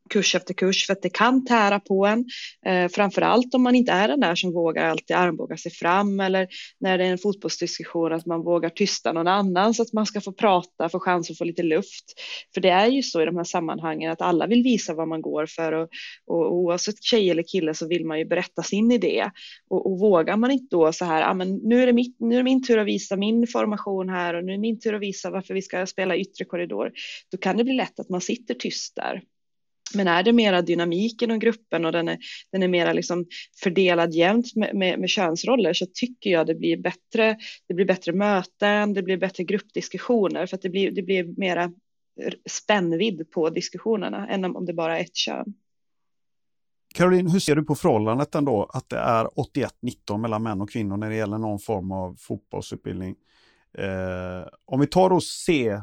kurs 0.09 0.35
efter 0.35 0.55
kurs 0.55 0.87
för 0.87 0.93
att 0.93 1.03
det 1.03 1.09
kan 1.09 1.45
tära 1.45 1.81
på 1.81 2.07
en. 2.07 2.25
Eh, 2.67 2.89
framförallt 2.89 3.55
om 3.55 3.63
man 3.63 3.75
inte 3.75 3.93
är 3.93 4.09
den 4.09 4.21
där 4.21 4.35
som 4.35 4.53
vågar 4.53 4.89
alltid 4.89 5.17
armbåga 5.17 5.57
sig 5.57 5.73
fram 5.73 6.21
eller 6.21 6.49
när 6.81 6.99
det 6.99 7.05
är 7.05 7.13
en 7.13 7.19
fotbollsdiskussion 7.19 8.13
att 8.13 8.27
man 8.27 8.43
vågar 8.43 8.69
tysta 8.69 9.13
någon 9.13 9.29
annan 9.29 9.75
så 9.75 9.83
att 9.83 9.93
man 9.93 10.07
ska 10.07 10.21
få 10.21 10.33
prata, 10.33 10.89
få 10.89 11.01
chans 11.01 11.31
att 11.31 11.39
få 11.39 11.45
lite 11.45 11.63
luft. 11.63 12.05
För 12.55 12.61
det 12.61 12.69
är 12.69 12.87
ju 12.87 13.03
så 13.03 13.23
i 13.23 13.25
de 13.25 13.37
här 13.37 13.45
sammanhangen 13.45 14.13
att 14.13 14.23
alla 14.23 14.47
vill 14.47 14.63
visa 14.63 14.95
vad 14.95 15.09
man 15.09 15.23
går 15.23 15.47
för 15.47 15.73
och, 15.73 15.89
och 16.27 16.55
oavsett 16.55 17.03
tjej 17.03 17.31
eller 17.31 17.43
kille 17.43 17.75
så 17.75 17.89
vill 17.89 18.07
man 18.07 18.19
ju 18.19 18.25
berätta 18.25 18.63
sin 18.63 18.93
idé 18.93 19.31
och, 19.71 19.87
och 19.87 19.99
vågar 19.99 20.37
man 20.37 20.51
inte 20.51 20.77
då 20.77 20.93
så 20.93 21.05
här, 21.05 21.31
ah, 21.31 21.35
men 21.35 21.57
nu, 21.57 21.83
är 21.83 21.87
det 21.87 21.93
mitt, 21.93 22.17
nu 22.21 22.35
är 22.35 22.39
det 22.39 22.45
min 22.45 22.67
tur 22.67 22.79
att 22.79 22.87
visa 22.87 23.17
min 23.17 23.47
formation 23.47 24.09
här 24.09 24.35
och 24.35 24.45
nu 24.45 24.53
är 24.53 24.57
det 24.57 24.61
min 24.61 24.81
tur 24.81 24.95
att 24.95 25.03
visa 25.03 25.31
varför 25.31 25.55
vi 25.55 25.63
ska 25.63 25.87
spela 25.87 26.17
yttre 26.17 26.45
korridor. 26.45 26.93
Då 27.31 27.39
kan 27.39 27.57
det 27.57 27.65
bli 27.65 27.75
lätt 27.75 28.01
att 28.01 28.09
man 28.09 28.21
sitter 28.21 28.55
tyst 28.55 28.97
där. 28.97 29.23
Men 29.95 30.09
är 30.09 30.23
det 30.23 30.33
mera 30.33 30.63
dynamik 30.63 31.23
inom 31.23 31.39
gruppen 31.39 31.85
och 31.85 31.93
den 31.93 32.09
är, 32.09 32.19
den 32.53 32.63
är 32.63 32.69
mera 32.69 32.93
liksom 32.93 33.27
fördelad 33.63 34.15
jämnt 34.15 34.57
med, 34.57 34.75
med, 34.75 34.99
med 34.99 35.09
könsroller 35.09 35.73
så 35.73 35.87
tycker 35.95 36.31
jag 36.31 36.47
det 36.47 36.55
blir 36.55 36.77
bättre. 36.77 37.37
Det 37.69 37.75
blir 37.75 37.87
bättre 37.87 38.13
möten, 38.13 38.95
det 38.95 39.03
blir 39.03 39.17
bättre 39.17 39.45
gruppdiskussioner 39.45 40.47
för 40.47 40.57
att 40.57 40.63
det 40.63 40.71
blir, 40.71 40.91
det 40.91 41.03
blir 41.03 41.25
mera 41.37 41.73
spännvidd 42.51 43.31
på 43.31 43.51
diskussionerna 43.51 44.29
än 44.29 44.45
om 44.45 44.67
det 44.67 44.73
bara 44.73 44.99
är 44.99 45.01
ett 45.01 45.17
kön. 45.17 45.55
Caroline, 46.95 47.31
hur 47.31 47.41
ser 47.41 47.57
du 47.57 47.65
på 47.65 47.75
förhållandet 47.75 48.35
ändå 48.35 48.71
att 48.73 48.89
det 48.89 48.99
är 48.99 49.25
81-19 49.25 50.19
mellan 50.19 50.43
män 50.43 50.61
och 50.61 50.71
kvinnor 50.71 50.97
när 50.97 51.11
det 51.11 51.17
gäller 51.17 51.39
någon 51.39 51.59
form 51.59 51.93
av 51.93 52.17
fotbollsutbildning? 52.19 53.17
Eh, 53.79 54.49
om 54.65 54.81
vi 54.81 54.87
tar 54.87 55.11
och 55.11 55.23
C 55.23 55.81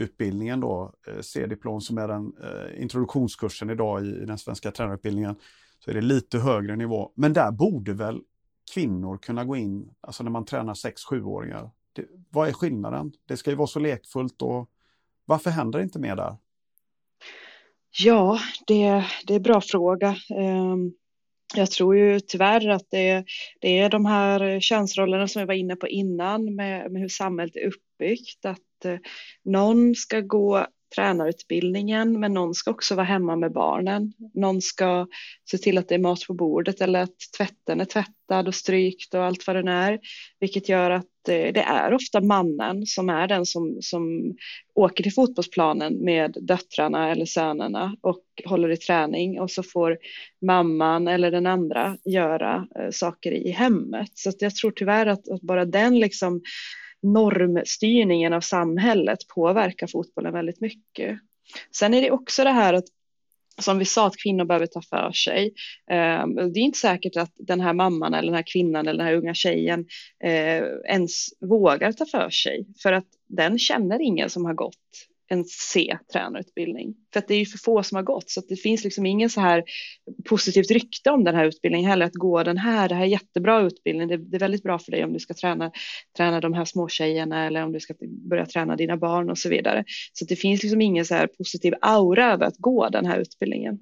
utbildningen 0.00 0.60
då, 0.60 0.92
eh, 1.06 1.20
C-diplom 1.20 1.80
som 1.80 1.98
är 1.98 2.08
den 2.08 2.32
eh, 2.42 2.82
introduktionskursen 2.82 3.70
idag 3.70 4.04
i, 4.04 4.08
i 4.08 4.24
den 4.24 4.38
svenska 4.38 4.70
tränarutbildningen, 4.70 5.36
så 5.84 5.90
är 5.90 5.94
det 5.94 6.00
lite 6.00 6.38
högre 6.38 6.76
nivå. 6.76 7.12
Men 7.14 7.32
där 7.32 7.50
borde 7.50 7.92
väl 7.92 8.20
kvinnor 8.74 9.16
kunna 9.16 9.44
gå 9.44 9.56
in, 9.56 9.94
alltså 10.00 10.22
när 10.22 10.30
man 10.30 10.44
tränar 10.44 10.74
6-7-åringar. 10.74 11.70
Vad 12.30 12.48
är 12.48 12.52
skillnaden? 12.52 13.12
Det 13.26 13.36
ska 13.36 13.50
ju 13.50 13.56
vara 13.56 13.66
så 13.66 13.78
lekfullt 13.78 14.42
och 14.42 14.70
varför 15.24 15.50
händer 15.50 15.78
det 15.78 15.82
inte 15.82 15.98
mer 15.98 16.16
där? 16.16 16.36
Ja, 17.98 18.40
det, 18.66 19.04
det 19.26 19.34
är 19.34 19.36
en 19.36 19.42
bra 19.42 19.60
fråga. 19.60 20.16
Um 20.30 20.92
jag 21.54 21.70
tror 21.70 21.96
ju 21.96 22.20
tyvärr 22.20 22.68
att 22.68 22.90
det, 22.90 23.24
det 23.60 23.78
är 23.78 23.88
de 23.88 24.06
här 24.06 24.40
eh, 24.40 24.60
könsrollerna 24.60 25.28
som 25.28 25.40
jag 25.40 25.46
var 25.46 25.54
inne 25.54 25.76
på 25.76 25.88
innan 25.88 26.54
med, 26.54 26.92
med 26.92 27.02
hur 27.02 27.08
samhället 27.08 27.56
är 27.56 27.70
uppbyggt. 28.00 28.44
Att 28.44 28.84
eh, 28.84 28.98
någon 29.44 29.94
ska 29.94 30.20
gå 30.20 30.66
tränarutbildningen 30.94 32.20
men 32.20 32.34
någon 32.34 32.54
ska 32.54 32.70
också 32.70 32.94
vara 32.94 33.06
hemma 33.06 33.36
med 33.36 33.52
barnen. 33.52 34.12
Någon 34.34 34.62
ska 34.62 35.06
se 35.50 35.58
till 35.58 35.78
att 35.78 35.88
det 35.88 35.94
är 35.94 35.98
mat 35.98 36.26
på 36.26 36.34
bordet 36.34 36.80
eller 36.80 37.02
att 37.02 37.16
tvätten 37.36 37.80
är 37.80 37.84
tvättad 37.84 38.48
och 38.48 38.54
strykt 38.54 39.14
och 39.14 39.24
allt 39.24 39.46
vad 39.46 39.56
den 39.56 39.68
är. 39.68 39.98
Vilket 40.40 40.68
gör 40.68 40.90
att 40.90 41.28
eh, 41.28 41.52
det 41.52 41.62
är 41.62 41.94
ofta 41.94 42.20
mannen 42.20 42.86
som 42.86 43.08
är 43.08 43.28
den 43.28 43.46
som, 43.46 43.78
som 43.80 44.34
åker 44.74 45.02
till 45.02 45.14
fotbollsplanen 45.14 46.04
med 46.04 46.36
döttrarna 46.40 47.10
eller 47.10 47.24
sönerna 47.24 47.96
och 48.00 48.24
håller 48.44 48.70
i 48.70 48.76
träning 48.76 49.40
och 49.40 49.50
så 49.50 49.62
får 49.62 49.98
mamman 50.46 51.08
eller 51.08 51.30
den 51.30 51.46
andra 51.46 51.96
göra 52.04 52.66
eh, 52.78 52.90
saker 52.90 53.32
i 53.32 53.50
hemmet. 53.50 54.10
Så 54.14 54.32
jag 54.38 54.54
tror 54.54 54.70
tyvärr 54.70 55.06
att, 55.06 55.28
att 55.28 55.40
bara 55.40 55.64
den 55.64 55.98
liksom 55.98 56.42
normstyrningen 57.02 58.32
av 58.32 58.40
samhället 58.40 59.18
påverkar 59.34 59.86
fotbollen 59.86 60.32
väldigt 60.32 60.60
mycket. 60.60 61.18
Sen 61.76 61.94
är 61.94 62.02
det 62.02 62.10
också 62.10 62.44
det 62.44 62.50
här 62.50 62.74
att 62.74 62.84
som 63.58 63.78
vi 63.78 63.84
sa 63.84 64.06
att 64.06 64.16
kvinnor 64.16 64.44
behöver 64.44 64.66
ta 64.66 64.82
för 64.82 65.12
sig. 65.12 65.52
Ehm, 65.90 66.34
det 66.34 66.60
är 66.60 66.62
inte 66.62 66.78
säkert 66.78 67.16
att 67.16 67.32
den 67.36 67.60
här 67.60 67.72
mamman 67.72 68.14
eller 68.14 68.26
den 68.26 68.34
här 68.34 68.52
kvinnan 68.52 68.88
eller 68.88 68.98
den 68.98 69.06
här 69.06 69.16
unga 69.16 69.34
tjejen 69.34 69.86
eh, 70.24 70.62
ens 70.88 71.26
vågar 71.40 71.92
ta 71.92 72.06
för 72.06 72.30
sig 72.30 72.66
för 72.82 72.92
att 72.92 73.06
den 73.28 73.58
känner 73.58 74.02
ingen 74.02 74.30
som 74.30 74.44
har 74.44 74.54
gått 74.54 74.76
en 75.32 75.44
C-tränarutbildning. 75.44 76.94
För 77.12 77.18
att 77.18 77.28
det 77.28 77.34
är 77.34 77.38
ju 77.38 77.46
för 77.46 77.58
få 77.58 77.82
som 77.82 77.96
har 77.96 78.02
gått 78.02 78.30
så 78.30 78.40
att 78.40 78.48
det 78.48 78.56
finns 78.56 78.84
liksom 78.84 79.06
ingen 79.06 79.30
så 79.30 79.40
här 79.40 79.64
positivt 80.28 80.70
rykte 80.70 81.10
om 81.10 81.24
den 81.24 81.34
här 81.34 81.44
utbildningen 81.44 81.90
heller. 81.90 82.06
Att 82.06 82.14
gå 82.14 82.42
den 82.42 82.58
här, 82.58 82.88
det 82.88 82.94
här 82.94 83.02
är 83.02 83.06
jättebra 83.06 83.60
utbildning, 83.60 84.08
det, 84.08 84.16
det 84.16 84.36
är 84.36 84.40
väldigt 84.40 84.62
bra 84.62 84.78
för 84.78 84.90
dig 84.92 85.04
om 85.04 85.12
du 85.12 85.18
ska 85.18 85.34
träna, 85.34 85.70
träna 86.16 86.40
de 86.40 86.54
här 86.54 86.64
små 86.64 86.88
tjejerna 86.88 87.46
eller 87.46 87.64
om 87.64 87.72
du 87.72 87.80
ska 87.80 87.94
börja 88.30 88.46
träna 88.46 88.76
dina 88.76 88.96
barn 88.96 89.30
och 89.30 89.38
så 89.38 89.48
vidare. 89.48 89.84
Så 90.12 90.24
det 90.24 90.36
finns 90.36 90.62
liksom 90.62 90.80
ingen 90.80 91.04
så 91.04 91.14
här 91.14 91.26
positiv 91.26 91.74
aura 91.80 92.32
över 92.32 92.46
att 92.46 92.56
gå 92.56 92.88
den 92.88 93.06
här 93.06 93.18
utbildningen. 93.18 93.78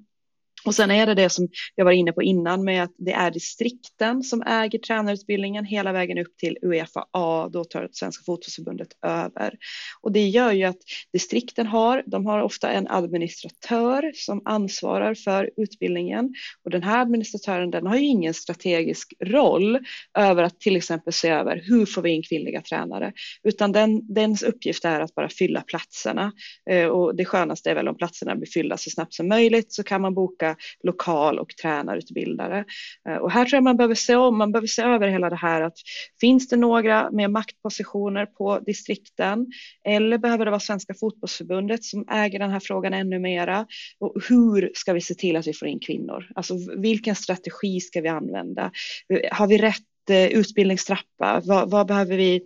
Och 0.65 0.75
sen 0.75 0.91
är 0.91 1.05
det 1.05 1.13
det 1.13 1.29
som 1.29 1.47
jag 1.75 1.85
var 1.85 1.91
inne 1.91 2.11
på 2.11 2.23
innan 2.23 2.63
med 2.63 2.83
att 2.83 2.93
det 2.97 3.11
är 3.11 3.31
distrikten 3.31 4.23
som 4.23 4.41
äger 4.41 4.79
tränarutbildningen 4.79 5.65
hela 5.65 5.91
vägen 5.91 6.17
upp 6.17 6.37
till 6.37 6.57
Uefa 6.61 7.05
A, 7.11 7.49
då 7.53 7.63
tar 7.63 7.89
Svenska 7.91 8.23
fotbollsförbundet 8.25 8.87
över. 9.05 9.53
Och 10.01 10.11
det 10.11 10.27
gör 10.27 10.51
ju 10.51 10.63
att 10.63 10.77
distrikten 11.13 11.67
har, 11.67 12.03
de 12.05 12.25
har 12.25 12.41
ofta 12.41 12.71
en 12.71 12.87
administratör 12.87 14.11
som 14.15 14.41
ansvarar 14.45 15.13
för 15.13 15.49
utbildningen. 15.57 16.33
Och 16.63 16.71
den 16.71 16.83
här 16.83 17.01
administratören 17.01 17.71
den 17.71 17.87
har 17.87 17.95
ju 17.95 18.05
ingen 18.05 18.33
strategisk 18.33 19.13
roll 19.23 19.79
över 20.17 20.43
att 20.43 20.59
till 20.59 20.75
exempel 20.75 21.13
se 21.13 21.29
över 21.29 21.61
hur 21.65 21.85
får 21.85 22.01
vi 22.01 22.09
in 22.09 22.23
kvinnliga 22.23 22.61
tränare. 22.61 23.13
Utan 23.43 23.71
den, 23.71 24.13
dens 24.13 24.43
uppgift 24.43 24.85
är 24.85 24.99
att 24.99 25.15
bara 25.15 25.29
fylla 25.29 25.61
platserna. 25.61 26.31
Eh, 26.69 26.87
och 26.87 27.15
det 27.15 27.25
skönaste 27.25 27.71
är 27.71 27.75
väl 27.75 27.87
om 27.87 27.97
platserna 27.97 28.35
blir 28.35 28.47
fyllda 28.47 28.77
så 28.77 28.89
snabbt 28.89 29.13
som 29.13 29.27
möjligt 29.27 29.73
så 29.73 29.83
kan 29.83 30.01
man 30.01 30.13
boka 30.13 30.48
lokal 30.83 31.39
och 31.39 31.49
tränarutbildare. 31.61 32.65
Eh, 33.09 33.15
och 33.15 33.31
här 33.31 33.45
tror 33.45 33.57
jag 33.57 33.63
man 33.63 33.77
behöver 33.77 33.95
se 33.95 34.15
om, 34.15 34.37
man 34.37 34.51
behöver 34.51 34.67
se 34.67 34.81
över 34.81 35.07
hela 35.07 35.29
det 35.29 35.35
här 35.35 35.61
att 35.61 35.77
finns 36.21 36.47
det 36.47 36.57
några 36.57 37.11
med 37.11 37.31
maktpositioner 37.31 38.25
på 38.25 38.59
distrikten 38.59 39.47
eller 39.85 40.17
behöver 40.17 40.45
det 40.45 40.51
vara 40.51 40.59
Svenska 40.59 40.93
fotbollsförbundet 40.93 41.83
som 41.83 42.05
äger 42.09 42.39
den 42.39 42.51
här 42.51 42.59
frågan 42.59 42.93
ännu 42.93 43.19
mera? 43.19 43.65
Och 43.99 44.15
hur 44.29 44.71
ska 44.73 44.93
vi 44.93 45.01
se 45.01 45.13
till 45.13 45.35
att 45.35 45.47
vi 45.47 45.53
får 45.53 45.67
in 45.67 45.79
kvinnor? 45.79 46.31
Alltså 46.35 46.53
vilken 46.77 47.15
strategi 47.15 47.79
ska 47.79 48.01
vi 48.01 48.07
använda? 48.07 48.71
Eh, 49.13 49.37
har 49.37 49.47
vi 49.47 49.57
rätt 49.57 49.83
Eh, 50.09 50.27
utbildningstrappa? 50.27 51.41
Vad, 51.45 51.69
vad, 51.69 51.87
behöver 51.87 52.17
vi? 52.17 52.41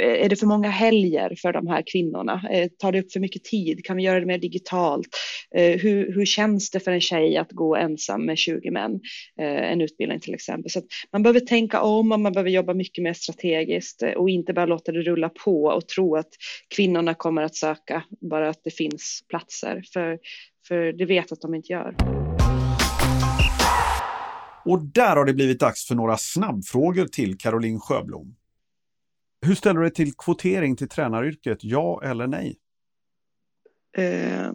Eh, 0.00 0.24
är 0.24 0.28
det 0.28 0.36
för 0.36 0.46
många 0.46 0.70
helger 0.70 1.34
för 1.42 1.52
de 1.52 1.66
här 1.66 1.82
kvinnorna? 1.92 2.42
Eh, 2.50 2.68
tar 2.78 2.92
det 2.92 3.00
upp 3.00 3.12
för 3.12 3.20
mycket 3.20 3.44
tid? 3.44 3.84
Kan 3.84 3.96
vi 3.96 4.02
göra 4.02 4.20
det 4.20 4.26
mer 4.26 4.38
digitalt? 4.38 5.08
Hur, 5.50 6.14
hur 6.14 6.26
känns 6.26 6.70
det 6.70 6.80
för 6.80 6.92
en 6.92 7.00
tjej 7.00 7.36
att 7.36 7.52
gå 7.52 7.76
ensam 7.76 8.26
med 8.26 8.38
20 8.38 8.70
män? 8.70 9.00
En 9.40 9.80
utbildning 9.80 10.20
till 10.20 10.34
exempel. 10.34 10.70
Så 10.70 10.82
man 11.12 11.22
behöver 11.22 11.40
tänka 11.40 11.80
om 11.80 12.12
och 12.12 12.20
man 12.20 12.32
behöver 12.32 12.50
jobba 12.50 12.74
mycket 12.74 13.04
mer 13.04 13.12
strategiskt 13.12 14.02
och 14.16 14.30
inte 14.30 14.52
bara 14.52 14.66
låta 14.66 14.92
det 14.92 15.02
rulla 15.02 15.28
på 15.28 15.62
och 15.62 15.88
tro 15.88 16.16
att 16.16 16.30
kvinnorna 16.76 17.14
kommer 17.14 17.42
att 17.42 17.56
söka 17.56 18.02
bara 18.30 18.48
att 18.48 18.60
det 18.64 18.70
finns 18.70 19.20
platser. 19.28 19.82
För, 19.92 20.18
för 20.68 20.92
det 20.92 21.04
vet 21.04 21.32
att 21.32 21.40
de 21.40 21.54
inte 21.54 21.72
gör. 21.72 22.25
Och 24.66 24.82
där 24.82 25.16
har 25.16 25.24
det 25.24 25.34
blivit 25.34 25.60
dags 25.60 25.86
för 25.86 25.94
några 25.94 26.16
snabbfrågor 26.16 27.06
till 27.06 27.38
Caroline 27.38 27.80
Sjöblom. 27.80 28.36
Hur 29.46 29.54
ställer 29.54 29.80
du 29.80 29.86
dig 29.86 29.94
till 29.94 30.14
kvotering 30.14 30.76
till 30.76 30.88
tränaryrket, 30.88 31.58
ja 31.60 32.02
eller 32.04 32.26
nej? 32.26 32.56
Uh, 33.98 34.52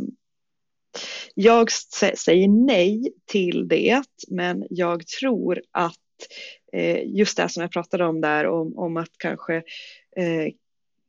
jag 1.36 1.72
säger 1.72 2.66
nej 2.66 3.14
till 3.26 3.68
det, 3.68 4.04
men 4.28 4.66
jag 4.70 5.08
tror 5.08 5.62
att 5.72 5.96
uh, 6.76 7.06
just 7.06 7.38
det 7.38 7.50
som 7.50 7.62
jag 7.62 7.72
pratade 7.72 8.06
om 8.06 8.22
där, 8.22 8.46
om, 8.48 8.78
om 8.78 8.98
att 8.98 9.18
kanske 9.18 9.56
uh, 10.20 10.48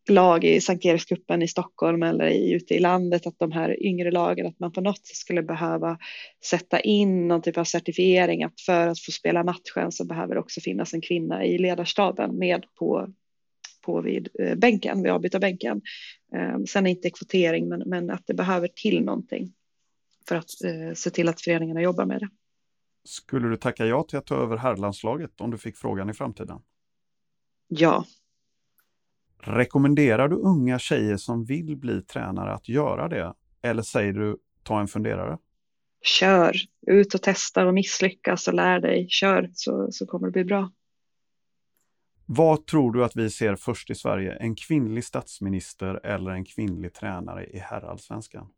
lag 0.09 0.45
i 0.45 0.61
Sankt 0.61 0.85
Erikscupen 0.85 1.43
i 1.43 1.49
Stockholm 1.49 2.03
eller 2.03 2.31
ute 2.31 2.75
i 2.75 2.79
landet, 2.79 3.27
att 3.27 3.39
de 3.39 3.53
här 3.53 3.83
yngre 3.83 4.11
lagen, 4.11 4.47
att 4.47 4.59
man 4.59 4.73
på 4.73 4.81
något 4.81 5.07
sätt 5.07 5.17
skulle 5.17 5.43
behöva 5.43 5.99
sätta 6.45 6.81
in 6.81 7.29
någon 7.29 7.43
typ 7.43 7.59
av 7.59 7.65
certifiering 7.65 8.45
att 8.45 8.61
för 8.61 8.89
att 8.89 9.01
få 9.01 9.13
spela 9.13 9.45
matchen 9.45 9.93
så 9.93 10.05
behöver 10.05 10.35
det 10.35 10.41
också 10.41 10.61
finnas 10.61 10.95
en 10.95 11.01
kvinna 11.01 11.45
i 11.45 11.59
ledarstaben 11.59 12.39
med 12.39 12.65
på, 12.79 13.09
på 13.85 14.01
vid 14.01 14.29
eh, 14.41 14.55
bänken, 14.55 15.03
vid 15.03 15.13
avbytarbänken. 15.13 15.83
Eh, 16.35 16.59
sen 16.69 16.87
är 16.87 16.91
inte 16.91 17.11
kvotering, 17.11 17.69
men, 17.69 17.83
men 17.87 18.11
att 18.11 18.27
det 18.27 18.35
behöver 18.35 18.69
till 18.69 19.05
någonting 19.05 19.53
för 20.29 20.37
att 20.37 20.65
eh, 20.65 20.95
se 20.95 21.11
till 21.11 21.29
att 21.29 21.41
föreningarna 21.41 21.83
jobbar 21.83 22.07
med 22.07 22.21
det. 22.21 22.29
Skulle 23.05 23.49
du 23.49 23.57
tacka 23.57 23.87
ja 23.87 24.03
till 24.03 24.19
att 24.19 24.27
ta 24.27 24.43
över 24.43 24.57
herrlandslaget 24.57 25.41
om 25.41 25.51
du 25.51 25.59
fick 25.59 25.77
frågan 25.77 26.11
i 26.11 26.15
framtiden? 26.15 26.61
Ja, 27.69 28.05
Rekommenderar 29.45 30.29
du 30.29 30.37
unga 30.37 30.79
tjejer 30.79 31.17
som 31.17 31.45
vill 31.45 31.77
bli 31.77 32.03
tränare 32.03 32.53
att 32.53 32.69
göra 32.69 33.09
det? 33.09 33.35
Eller 33.63 33.83
säger 33.83 34.13
du 34.13 34.37
ta 34.63 34.81
en 34.81 34.89
funderare? 34.89 35.39
Kör, 36.03 36.57
ut 36.87 37.15
och 37.15 37.23
testa 37.23 37.67
och 37.67 37.75
misslyckas 37.75 38.49
och 38.49 38.55
lär 38.55 38.81
dig. 38.81 39.07
Kör 39.09 39.51
så, 39.55 39.89
så 39.91 40.07
kommer 40.07 40.27
det 40.27 40.33
bli 40.33 40.45
bra. 40.45 40.71
Vad 42.27 42.67
tror 42.67 42.93
du 42.93 43.05
att 43.05 43.17
vi 43.17 43.31
ser 43.31 43.57
först 43.57 43.91
i 43.91 43.95
Sverige? 43.95 44.33
En 44.33 44.55
kvinnlig 44.55 45.05
statsminister 45.05 46.07
eller 46.07 46.31
en 46.31 46.45
kvinnlig 46.45 46.95
tränare 46.95 47.47
i 47.47 47.59
herrallsvenskan? 47.59 48.49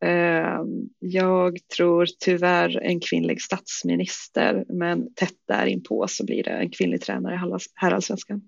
Ehm, 0.00 0.88
jag 0.98 1.58
tror 1.76 2.06
tyvärr 2.18 2.80
en 2.80 3.00
kvinnlig 3.00 3.42
statsminister, 3.42 4.64
men 4.68 5.14
tätt 5.14 5.36
därinpå 5.48 6.06
så 6.08 6.24
blir 6.24 6.42
det 6.42 6.50
en 6.50 6.70
kvinnlig 6.70 7.00
tränare 7.00 7.34
i 7.34 7.38
herrallsvenskan. 7.74 8.42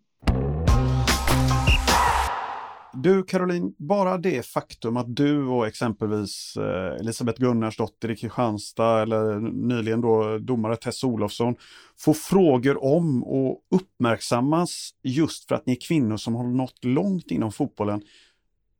Du 3.03 3.23
Caroline, 3.23 3.75
bara 3.79 4.19
det 4.19 4.47
faktum 4.47 4.97
att 4.97 5.17
du 5.17 5.47
och 5.47 5.67
exempelvis 5.67 6.57
eh, 6.57 7.01
Elisabeth 7.01 7.41
Gunnarsdotter 7.41 8.11
i 8.11 8.17
Kristianstad 8.17 9.03
eller 9.03 9.41
nyligen 9.41 10.01
då 10.01 10.39
domare 10.39 10.77
Tess 10.77 11.05
Olofsson 11.05 11.57
får 11.99 12.15
frågor 12.15 12.85
om 12.85 13.25
och 13.25 13.63
uppmärksammas 13.71 14.91
just 15.03 15.49
för 15.49 15.55
att 15.55 15.67
ni 15.67 15.73
är 15.73 15.81
kvinnor 15.89 16.17
som 16.17 16.35
har 16.35 16.45
nått 16.45 16.85
långt 16.85 17.31
inom 17.31 17.53
fotbollen. 17.53 18.03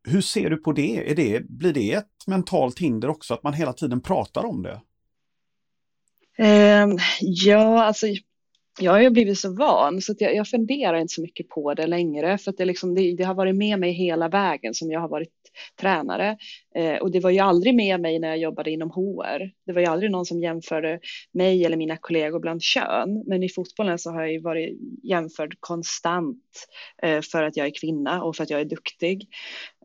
Hur 0.05 0.21
ser 0.21 0.51
du 0.51 0.57
på 0.57 0.73
det? 0.73 1.11
Är 1.11 1.15
det? 1.15 1.49
Blir 1.49 1.73
det 1.73 1.93
ett 1.93 2.27
mentalt 2.27 2.79
hinder 2.79 3.09
också 3.09 3.35
att 3.35 3.43
man 3.43 3.53
hela 3.53 3.73
tiden 3.73 4.01
pratar 4.01 4.45
om 4.45 4.63
det? 4.63 4.81
Eh, 6.39 6.87
ja, 7.21 7.85
alltså 7.85 8.07
jag 8.81 8.93
har 8.93 9.01
ju 9.01 9.11
blivit 9.11 9.39
så 9.39 9.55
van 9.55 10.01
så 10.01 10.13
att 10.13 10.21
jag, 10.21 10.35
jag 10.35 10.49
funderar 10.49 10.99
inte 10.99 11.15
så 11.15 11.23
mycket 11.23 11.49
på 11.49 11.75
det 11.75 11.87
längre 11.87 12.39
för 12.39 12.51
att 12.51 12.57
det, 12.57 12.65
liksom, 12.65 12.95
det, 12.95 13.15
det 13.17 13.25
har 13.25 13.35
varit 13.35 13.57
med 13.57 13.79
mig 13.79 13.93
hela 13.93 14.29
vägen 14.29 14.75
som 14.75 14.91
jag 14.91 15.01
har 15.01 15.09
varit 15.09 15.33
tränare 15.81 16.37
eh, 16.75 16.97
och 16.97 17.11
det 17.11 17.21
var 17.21 17.31
ju 17.31 17.39
aldrig 17.39 17.75
med 17.75 18.01
mig 18.01 18.19
när 18.19 18.29
jag 18.29 18.39
jobbade 18.39 18.71
inom 18.71 18.91
HR. 18.91 19.51
Det 19.67 19.73
var 19.73 19.81
ju 19.81 19.87
aldrig 19.87 20.11
någon 20.11 20.27
som 20.27 20.41
jämförde 20.41 21.01
mig 21.33 21.65
eller 21.65 21.77
mina 21.77 21.97
kollegor 21.97 22.41
bland 22.41 22.63
kön, 22.63 23.25
men 23.27 23.43
i 23.43 23.49
fotbollen 23.49 23.99
så 23.99 24.11
har 24.11 24.21
jag 24.21 24.33
ju 24.33 24.41
varit 24.41 24.79
jämförd 25.03 25.57
konstant 25.61 26.45
eh, 27.03 27.21
för 27.21 27.43
att 27.43 27.57
jag 27.57 27.67
är 27.67 27.81
kvinna 27.81 28.23
och 28.23 28.37
för 28.37 28.43
att 28.43 28.51
jag 28.51 28.61
är 28.61 28.65
duktig. 28.65 29.29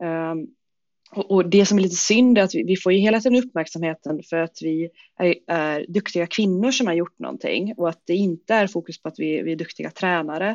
Um, 0.02 0.48
och 1.16 1.50
det 1.50 1.66
som 1.66 1.78
är 1.78 1.82
lite 1.82 1.96
synd 1.96 2.38
är 2.38 2.42
att 2.42 2.56
vi, 2.56 2.64
vi 2.64 2.76
får 2.76 2.94
ju 2.94 3.00
hela 3.00 3.20
tiden 3.20 3.44
uppmärksamheten 3.44 4.24
för 4.30 4.38
att 4.38 4.58
vi 4.62 4.90
är, 5.20 5.36
är, 5.48 5.86
duktiga 5.88 6.28
kvinnor 6.28 6.72
som 6.72 6.88
har 6.88 6.94
gjort 6.94 7.20
någonting 7.20 7.74
och 7.78 7.90
att 7.90 8.02
det 8.06 8.14
inte 8.14 8.54
är 8.54 8.68
fokus 8.68 9.02
på 9.02 9.08
att 9.08 9.20
vi, 9.20 9.42
vi 9.42 9.52
är 9.52 9.56
duktiga 9.56 9.92
tränare. 9.92 10.50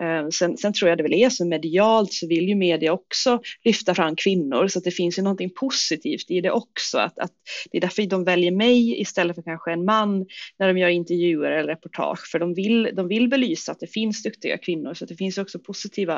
Eh, 0.00 0.28
sen, 0.28 0.56
sen, 0.56 0.72
tror 0.72 0.88
jag 0.88 0.98
det 0.98 1.02
väl 1.02 1.14
är 1.14 1.30
så 1.30 1.46
medialt 1.46 2.12
så 2.12 2.28
vill 2.28 2.48
ju 2.48 2.54
media 2.54 2.92
också 2.92 3.40
lyfta 3.64 3.94
fram 3.94 4.16
kvinnor 4.16 4.68
så 4.68 4.78
att 4.78 4.84
det 4.84 4.90
finns 4.90 5.18
ju 5.18 5.22
någonting 5.22 5.50
positivt 5.50 6.30
i 6.30 6.40
det 6.40 6.50
också. 6.50 6.98
Att, 6.98 7.18
att 7.18 7.32
det 7.70 7.78
är 7.78 7.80
därför 7.80 8.06
de 8.06 8.24
väljer 8.24 8.52
mig 8.52 9.00
istället 9.00 9.36
för 9.36 9.42
kanske 9.42 9.72
en 9.72 9.84
man 9.84 10.26
när 10.58 10.68
de 10.68 10.78
gör 10.78 10.88
intervjuer 10.88 11.50
eller 11.50 11.68
reportage 11.68 12.30
för 12.30 12.38
de 12.38 12.54
vill, 12.54 12.90
de 12.94 13.08
vill 13.08 13.28
belysa 13.28 13.72
att 13.72 13.80
det 13.80 13.86
finns 13.86 14.22
duktiga 14.22 14.58
kvinnor 14.58 14.94
så 14.94 15.04
att 15.04 15.08
det 15.08 15.16
finns 15.16 15.38
också 15.38 15.58
positiva 15.58 16.14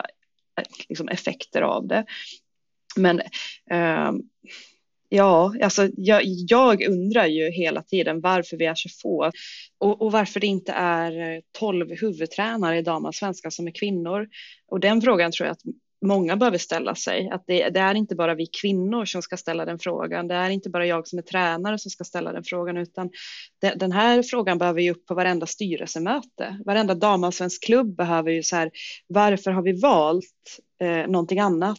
eh, 0.59 0.64
liksom, 0.88 1.09
effekter 1.09 1.62
av 1.62 1.87
det. 1.87 2.04
Men 2.99 3.21
eh, 3.71 4.12
ja, 5.09 5.55
alltså 5.62 5.88
jag, 5.97 6.23
jag, 6.25 6.83
undrar 6.83 7.26
ju 7.26 7.50
hela 7.50 7.83
tiden 7.83 8.21
varför 8.21 8.57
vi 8.57 8.64
är 8.64 8.75
så 8.75 8.88
få 9.02 9.31
och, 9.78 10.02
och 10.02 10.12
varför 10.12 10.40
det 10.40 10.47
inte 10.47 10.73
är 10.73 11.43
tolv 11.59 12.00
huvudtränare 12.00 12.78
i 12.78 12.83
damallsvenskan 12.83 13.50
som 13.50 13.67
är 13.67 13.73
kvinnor. 13.73 14.28
Och 14.69 14.81
den 14.81 15.02
frågan 15.02 15.33
tror 15.33 15.47
jag 15.47 15.52
att 15.52 15.62
många 16.07 16.37
behöver 16.37 16.59
ställa 16.59 16.95
sig. 16.95 17.31
Att 17.31 17.45
det, 17.47 17.69
det, 17.69 17.81
är 17.81 17.95
inte 17.95 18.14
bara 18.14 18.35
vi 18.35 18.47
kvinnor 18.47 19.05
som 19.05 19.23
ska 19.23 19.37
ställa 19.37 19.64
den 19.64 19.78
frågan. 19.78 20.28
Det 20.28 20.35
är 20.35 20.50
inte 20.50 20.71
bara 20.71 20.87
jag 20.87 21.09
som 21.09 21.19
är 21.19 21.23
tränare 21.23 21.78
som 21.78 21.90
ska 21.90 22.05
ställa 22.05 22.33
den 22.33 22.45
frågan, 22.45 22.76
utan 22.76 23.11
det, 23.61 23.75
den 23.76 23.93
här 23.93 24.23
frågan 24.23 24.59
behöver 24.59 24.81
ju 24.81 24.90
upp 24.90 25.07
på 25.07 25.14
varenda 25.14 25.47
styrelsemöte. 25.47 26.61
Varenda 26.64 26.95
damallsvensk 26.95 27.64
klubb 27.64 27.97
behöver 27.97 28.31
ju 28.31 28.43
så 28.43 28.57
här, 28.57 28.71
varför 29.07 29.50
har 29.50 29.62
vi 29.62 29.81
valt 29.81 30.59
eh, 30.81 31.07
någonting 31.07 31.38
annat? 31.38 31.78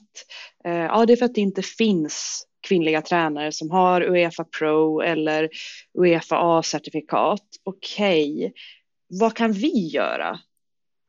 Eh, 0.65 0.73
ja, 0.73 1.05
det 1.05 1.13
är 1.13 1.17
för 1.17 1.25
att 1.25 1.35
det 1.35 1.41
inte 1.41 1.61
finns 1.61 2.45
kvinnliga 2.67 3.01
tränare 3.01 3.51
som 3.51 3.71
har 3.71 4.01
Uefa 4.01 4.43
Pro 4.43 5.01
eller 5.01 5.49
Uefa 5.97 6.37
A-certifikat. 6.37 7.45
Okej, 7.63 8.35
okay. 8.35 8.51
vad 9.07 9.35
kan 9.35 9.51
vi 9.51 9.87
göra 9.87 10.39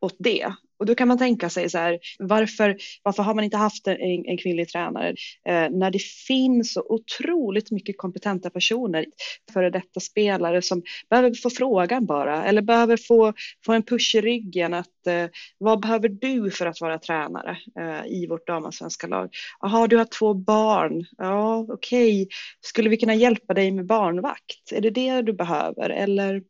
åt 0.00 0.16
det? 0.18 0.52
Och 0.80 0.86
då 0.86 0.94
kan 0.94 1.08
man 1.08 1.18
tänka 1.18 1.50
sig 1.50 1.70
så 1.70 1.78
här, 1.78 1.98
varför, 2.18 2.76
varför 3.02 3.22
har 3.22 3.34
man 3.34 3.44
inte 3.44 3.56
haft 3.56 3.86
en, 3.86 4.24
en 4.26 4.38
kvinnlig 4.38 4.68
tränare? 4.68 5.08
Eh, 5.48 5.70
när 5.70 5.90
det 5.90 6.02
finns 6.02 6.72
så 6.72 6.82
otroligt 6.88 7.70
mycket 7.70 7.98
kompetenta 7.98 8.50
personer, 8.50 9.06
före 9.52 9.70
detta 9.70 10.00
spelare 10.00 10.62
som 10.62 10.82
behöver 11.10 11.34
få 11.34 11.50
frågan 11.50 12.06
bara, 12.06 12.44
eller 12.44 12.62
behöver 12.62 12.96
få, 12.96 13.32
få 13.66 13.72
en 13.72 13.82
push 13.82 14.14
i 14.14 14.20
ryggen 14.20 14.74
att 14.74 15.06
eh, 15.06 15.26
vad 15.58 15.80
behöver 15.80 16.08
du 16.08 16.50
för 16.50 16.66
att 16.66 16.80
vara 16.80 16.98
tränare 16.98 17.58
eh, 17.80 18.06
i 18.06 18.26
vårt 18.26 18.46
damallsvenska 18.46 19.06
lag? 19.06 19.30
Jaha, 19.60 19.86
du 19.86 19.96
har 19.96 20.04
två 20.04 20.34
barn. 20.34 21.06
Ja, 21.18 21.66
okej. 21.68 22.22
Okay. 22.22 22.26
Skulle 22.60 22.90
vi 22.90 22.96
kunna 22.96 23.14
hjälpa 23.14 23.54
dig 23.54 23.70
med 23.70 23.86
barnvakt? 23.86 24.72
Är 24.72 24.80
det 24.80 24.90
det 24.90 25.22
du 25.22 25.32
behöver? 25.32 25.90
Eller 25.90 26.42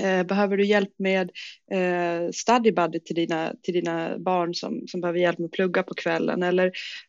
Eh, 0.00 0.22
behöver 0.22 0.56
du 0.56 0.64
hjälp 0.64 0.92
med 0.98 1.30
eh, 1.72 2.30
study 2.32 2.72
buddy 2.72 3.00
till 3.00 3.16
dina, 3.16 3.52
till 3.62 3.74
dina 3.74 4.18
barn 4.18 4.54
som, 4.54 4.86
som 4.86 5.00
behöver 5.00 5.18
hjälp 5.18 5.38
med 5.38 5.46
att 5.46 5.52
plugga 5.52 5.82
på 5.82 5.94
kvällen? 5.94 6.42
Eller 6.42 6.66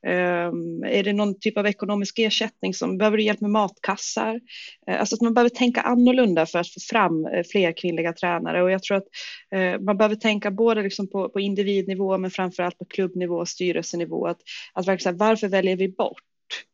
eh, 0.07 0.51
är 0.91 1.03
det 1.03 1.13
någon 1.13 1.39
typ 1.39 1.57
av 1.57 1.67
ekonomisk 1.67 2.19
ersättning 2.19 2.73
som 2.73 2.97
behöver 2.97 3.17
du 3.17 3.23
hjälp 3.23 3.41
med 3.41 3.51
matkassar? 3.51 4.39
Eh, 4.87 4.99
alltså 4.99 5.15
att 5.15 5.21
man 5.21 5.33
behöver 5.33 5.49
tänka 5.49 5.81
annorlunda 5.81 6.45
för 6.45 6.59
att 6.59 6.73
få 6.73 6.79
fram 6.89 7.25
eh, 7.25 7.43
fler 7.51 7.71
kvinnliga 7.71 8.13
tränare 8.13 8.63
och 8.63 8.71
jag 8.71 8.83
tror 8.83 8.97
att 8.97 9.07
eh, 9.55 9.79
man 9.79 9.97
behöver 9.97 10.15
tänka 10.15 10.51
både 10.51 10.81
liksom 10.81 11.07
på, 11.07 11.29
på 11.29 11.39
individnivå 11.39 12.17
men 12.17 12.31
framför 12.31 12.63
allt 12.63 12.77
på 12.77 12.85
klubbnivå 12.85 13.35
och 13.35 13.49
styrelsenivå. 13.49 14.27
Att, 14.27 14.39
att 14.73 14.87
verkligen, 14.87 15.17
varför 15.17 15.47
väljer 15.47 15.75
vi 15.75 15.89
bort 15.89 16.23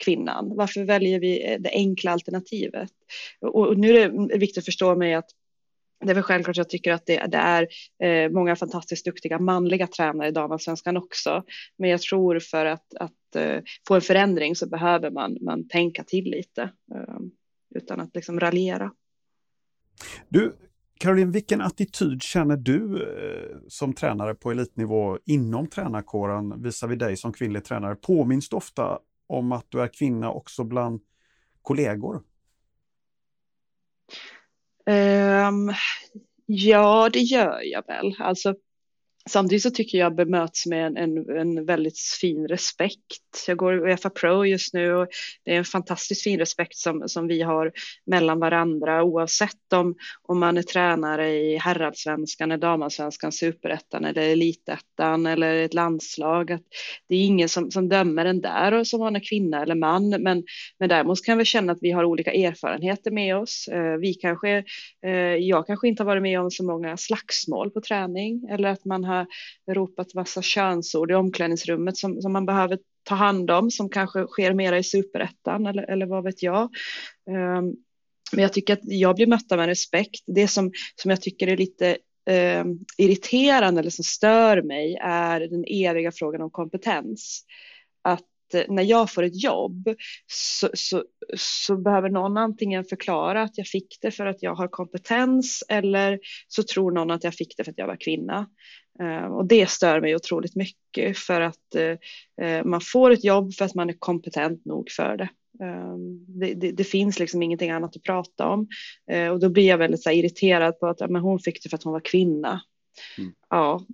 kvinnan? 0.03 0.55
Varför 0.55 0.83
väljer 0.83 1.19
vi 1.19 1.51
eh, 1.51 1.59
det 1.59 1.69
enkla 1.69 2.11
alternativet? 2.11 2.89
Och, 3.41 3.67
och 3.67 3.77
nu 3.77 3.97
är 3.97 4.27
det 4.27 4.37
viktigt 4.37 4.57
att 4.57 4.65
förstå 4.65 4.95
mig 4.95 5.13
att 5.13 5.29
det 6.05 6.11
är 6.11 6.15
väl 6.15 6.23
självklart 6.23 6.57
jag 6.57 6.69
tycker 6.69 6.93
att 6.93 7.05
det, 7.05 7.25
det 7.27 7.37
är 7.37 7.67
eh, 8.03 8.31
många 8.31 8.55
fantastiskt 8.55 9.05
duktiga 9.05 9.39
manliga 9.39 9.87
tränare 9.87 10.27
i 10.27 10.31
damallsvenskan 10.31 10.97
också. 10.97 11.43
Men 11.77 11.89
jag 11.89 12.01
tror 12.01 12.39
för 12.39 12.65
att, 12.65 12.95
att 12.99 13.35
eh, 13.35 13.61
få 13.87 13.95
en 13.95 14.01
förändring 14.01 14.55
så 14.55 14.67
behöver 14.67 15.11
man, 15.11 15.37
man 15.41 15.67
tänka 15.67 16.03
till 16.03 16.25
lite 16.25 16.61
eh, 16.95 17.19
utan 17.75 17.99
att 17.99 18.15
liksom 18.15 18.39
raljera. 18.39 18.91
Du, 20.29 20.55
Caroline, 20.99 21.31
vilken 21.31 21.61
attityd 21.61 22.21
känner 22.21 22.57
du 22.57 23.03
eh, 23.03 23.57
som 23.67 23.93
tränare 23.93 24.35
på 24.35 24.51
elitnivå 24.51 25.19
inom 25.25 25.67
tränarkåren 25.67 26.61
visavi 26.61 26.95
dig 26.95 27.17
som 27.17 27.33
kvinnlig 27.33 27.63
tränare? 27.63 27.95
Påminns 27.95 28.49
du 28.49 28.55
ofta 28.55 28.99
om 29.27 29.51
att 29.51 29.65
du 29.69 29.81
är 29.81 29.87
kvinna 29.87 30.31
också 30.31 30.63
bland 30.63 31.01
kollegor? 31.61 32.21
Um, 34.87 35.73
ja, 36.45 37.09
det 37.13 37.19
gör 37.19 37.61
jag 37.63 37.87
väl. 37.87 38.15
Alltså, 38.19 38.55
Samtidigt 39.29 39.63
så 39.63 39.69
tycker 39.69 39.97
jag 39.97 40.15
bemöts 40.15 40.65
med 40.65 40.85
en, 40.85 40.97
en, 40.97 41.37
en, 41.37 41.65
väldigt 41.65 41.99
fin 41.99 42.47
respekt. 42.47 43.45
Jag 43.47 43.57
går 43.57 43.87
Uefa 43.87 44.09
Pro 44.09 44.45
just 44.45 44.73
nu 44.73 44.93
och 44.93 45.07
det 45.45 45.53
är 45.53 45.57
en 45.57 45.65
fantastiskt 45.65 46.23
fin 46.23 46.39
respekt 46.39 46.77
som, 46.77 47.09
som 47.09 47.27
vi 47.27 47.41
har 47.41 47.71
mellan 48.05 48.39
varandra 48.39 49.03
oavsett 49.03 49.73
om, 49.73 49.95
om 50.23 50.39
man 50.39 50.57
är 50.57 50.61
tränare 50.61 51.29
i 51.29 51.57
herrallsvenskan, 51.57 52.59
damallsvenskan, 52.59 53.31
superettan 53.31 54.05
eller 54.05 54.21
elitettan 54.21 55.25
eller 55.25 55.55
ett 55.55 55.73
landslag. 55.73 56.51
Att 56.51 56.63
det 57.09 57.15
är 57.15 57.25
ingen 57.25 57.49
som, 57.49 57.71
som 57.71 57.89
dömer 57.89 58.25
en 58.25 58.41
där 58.41 58.73
och 58.73 58.87
som 58.87 58.99
man 58.99 59.15
är 59.15 59.29
kvinna 59.29 59.61
eller 59.61 59.75
man 59.75 60.09
men, 60.09 60.43
men 60.79 60.89
däremot 60.89 61.25
kan 61.25 61.37
vi 61.37 61.45
känna 61.45 61.71
att 61.71 61.81
vi 61.81 61.91
har 61.91 62.03
olika 62.03 62.33
erfarenheter 62.33 63.11
med 63.11 63.37
oss. 63.37 63.67
Eh, 63.67 63.97
vi 63.97 64.13
kanske, 64.13 64.63
eh, 65.05 65.11
jag 65.35 65.67
kanske 65.67 65.87
inte 65.87 66.03
har 66.03 66.05
varit 66.05 66.23
med 66.23 66.39
om 66.39 66.51
så 66.51 66.63
många 66.63 66.97
slagsmål 66.97 67.71
på 67.71 67.81
träning 67.81 68.47
eller 68.49 68.69
att 68.69 68.85
man 68.85 69.03
har 69.03 69.14
har 69.67 69.73
ropat 69.73 70.13
massa 70.13 70.41
könsord 70.41 71.11
i 71.11 71.15
omklädningsrummet 71.15 71.97
som, 71.97 72.21
som 72.21 72.33
man 72.33 72.45
behöver 72.45 72.79
ta 73.03 73.15
hand 73.15 73.51
om 73.51 73.71
som 73.71 73.89
kanske 73.89 74.27
sker 74.27 74.53
mera 74.53 74.77
i 74.77 74.83
superettan 74.83 75.65
eller, 75.65 75.83
eller 75.83 76.05
vad 76.05 76.23
vet 76.23 76.43
jag. 76.43 76.63
Um, 77.29 77.75
men 78.31 78.41
jag 78.41 78.53
tycker 78.53 78.73
att 78.73 78.79
jag 78.83 79.15
blir 79.15 79.27
mötta 79.27 79.57
med 79.57 79.65
respekt. 79.65 80.23
Det 80.27 80.47
som, 80.47 80.71
som 80.95 81.11
jag 81.11 81.21
tycker 81.21 81.47
är 81.47 81.57
lite 81.57 81.97
eh, 82.29 82.65
irriterande 82.97 83.79
eller 83.79 83.89
som 83.89 84.03
stör 84.03 84.61
mig 84.61 84.97
är 85.01 85.39
den 85.39 85.63
eviga 85.67 86.11
frågan 86.11 86.41
om 86.41 86.49
kompetens. 86.49 87.45
Att 88.01 88.25
när 88.67 88.83
jag 88.83 89.11
får 89.11 89.23
ett 89.23 89.43
jobb 89.43 89.89
så, 90.27 90.69
så, 90.73 91.03
så, 91.37 91.77
behöver 91.77 92.09
någon 92.09 92.37
antingen 92.37 92.83
förklara 92.83 93.41
att 93.41 93.57
jag 93.57 93.67
fick 93.67 93.97
det 94.01 94.11
för 94.11 94.25
att 94.25 94.43
jag 94.43 94.55
har 94.55 94.67
kompetens 94.67 95.63
eller 95.69 96.19
så 96.47 96.63
tror 96.63 96.91
någon 96.91 97.11
att 97.11 97.23
jag 97.23 97.33
fick 97.33 97.57
det 97.57 97.63
för 97.63 97.71
att 97.71 97.77
jag 97.77 97.87
var 97.87 97.97
kvinna. 97.99 98.49
Uh, 99.01 99.25
och 99.25 99.45
det 99.45 99.69
stör 99.69 100.01
mig 100.01 100.15
otroligt 100.15 100.55
mycket 100.55 101.17
för 101.17 101.41
att 101.41 101.75
uh, 102.41 102.63
man 102.63 102.81
får 102.81 103.11
ett 103.11 103.23
jobb 103.23 103.53
för 103.53 103.65
att 103.65 103.75
man 103.75 103.89
är 103.89 103.95
kompetent 103.99 104.65
nog 104.65 104.91
för 104.91 105.17
det. 105.17 105.29
Uh, 105.65 105.97
det, 106.27 106.53
det, 106.53 106.71
det, 106.71 106.83
finns 106.83 107.19
liksom 107.19 107.43
ingenting 107.43 107.71
annat 107.71 107.95
att 107.95 108.03
prata 108.03 108.47
om 108.47 108.67
och 109.31 109.39
då 109.39 109.49
blir 109.49 109.67
jag 109.67 109.77
väldigt 109.77 110.03
så 110.03 110.11
irriterad 110.11 110.79
på 110.79 110.87
att 110.87 111.09
men 111.09 111.21
hon 111.21 111.39
fick 111.39 111.63
det 111.63 111.69
för 111.69 111.77
att 111.77 111.83
hon 111.83 111.93
var 111.93 112.05
kvinna. 112.05 112.61
Mm. 113.17 113.33
Ja, 113.49 113.85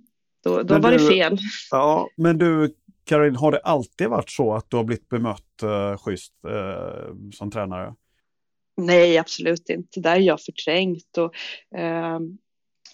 då, 0.44 0.62
då 0.62 0.78
var 0.78 0.90
du, 0.90 0.98
det 0.98 1.08
fel. 1.08 1.38
Ja, 1.70 2.08
men 2.16 2.38
du 2.38 2.74
Karin, 3.04 3.36
har 3.36 3.52
det 3.52 3.58
alltid 3.58 4.08
varit 4.08 4.30
så 4.30 4.54
att 4.54 4.70
du 4.70 4.76
har 4.76 4.84
blivit 4.84 5.08
bemött 5.08 5.62
eh, 5.62 5.96
schysst 5.96 6.32
eh, 6.48 7.14
som 7.32 7.50
tränare? 7.50 7.94
Nej, 8.76 9.18
absolut 9.18 9.68
inte. 9.68 10.00
Det 10.00 10.08
är 10.08 10.16
jag 10.16 10.40
förträngt. 10.40 11.18
Och, 11.18 11.34
eh, 11.78 12.20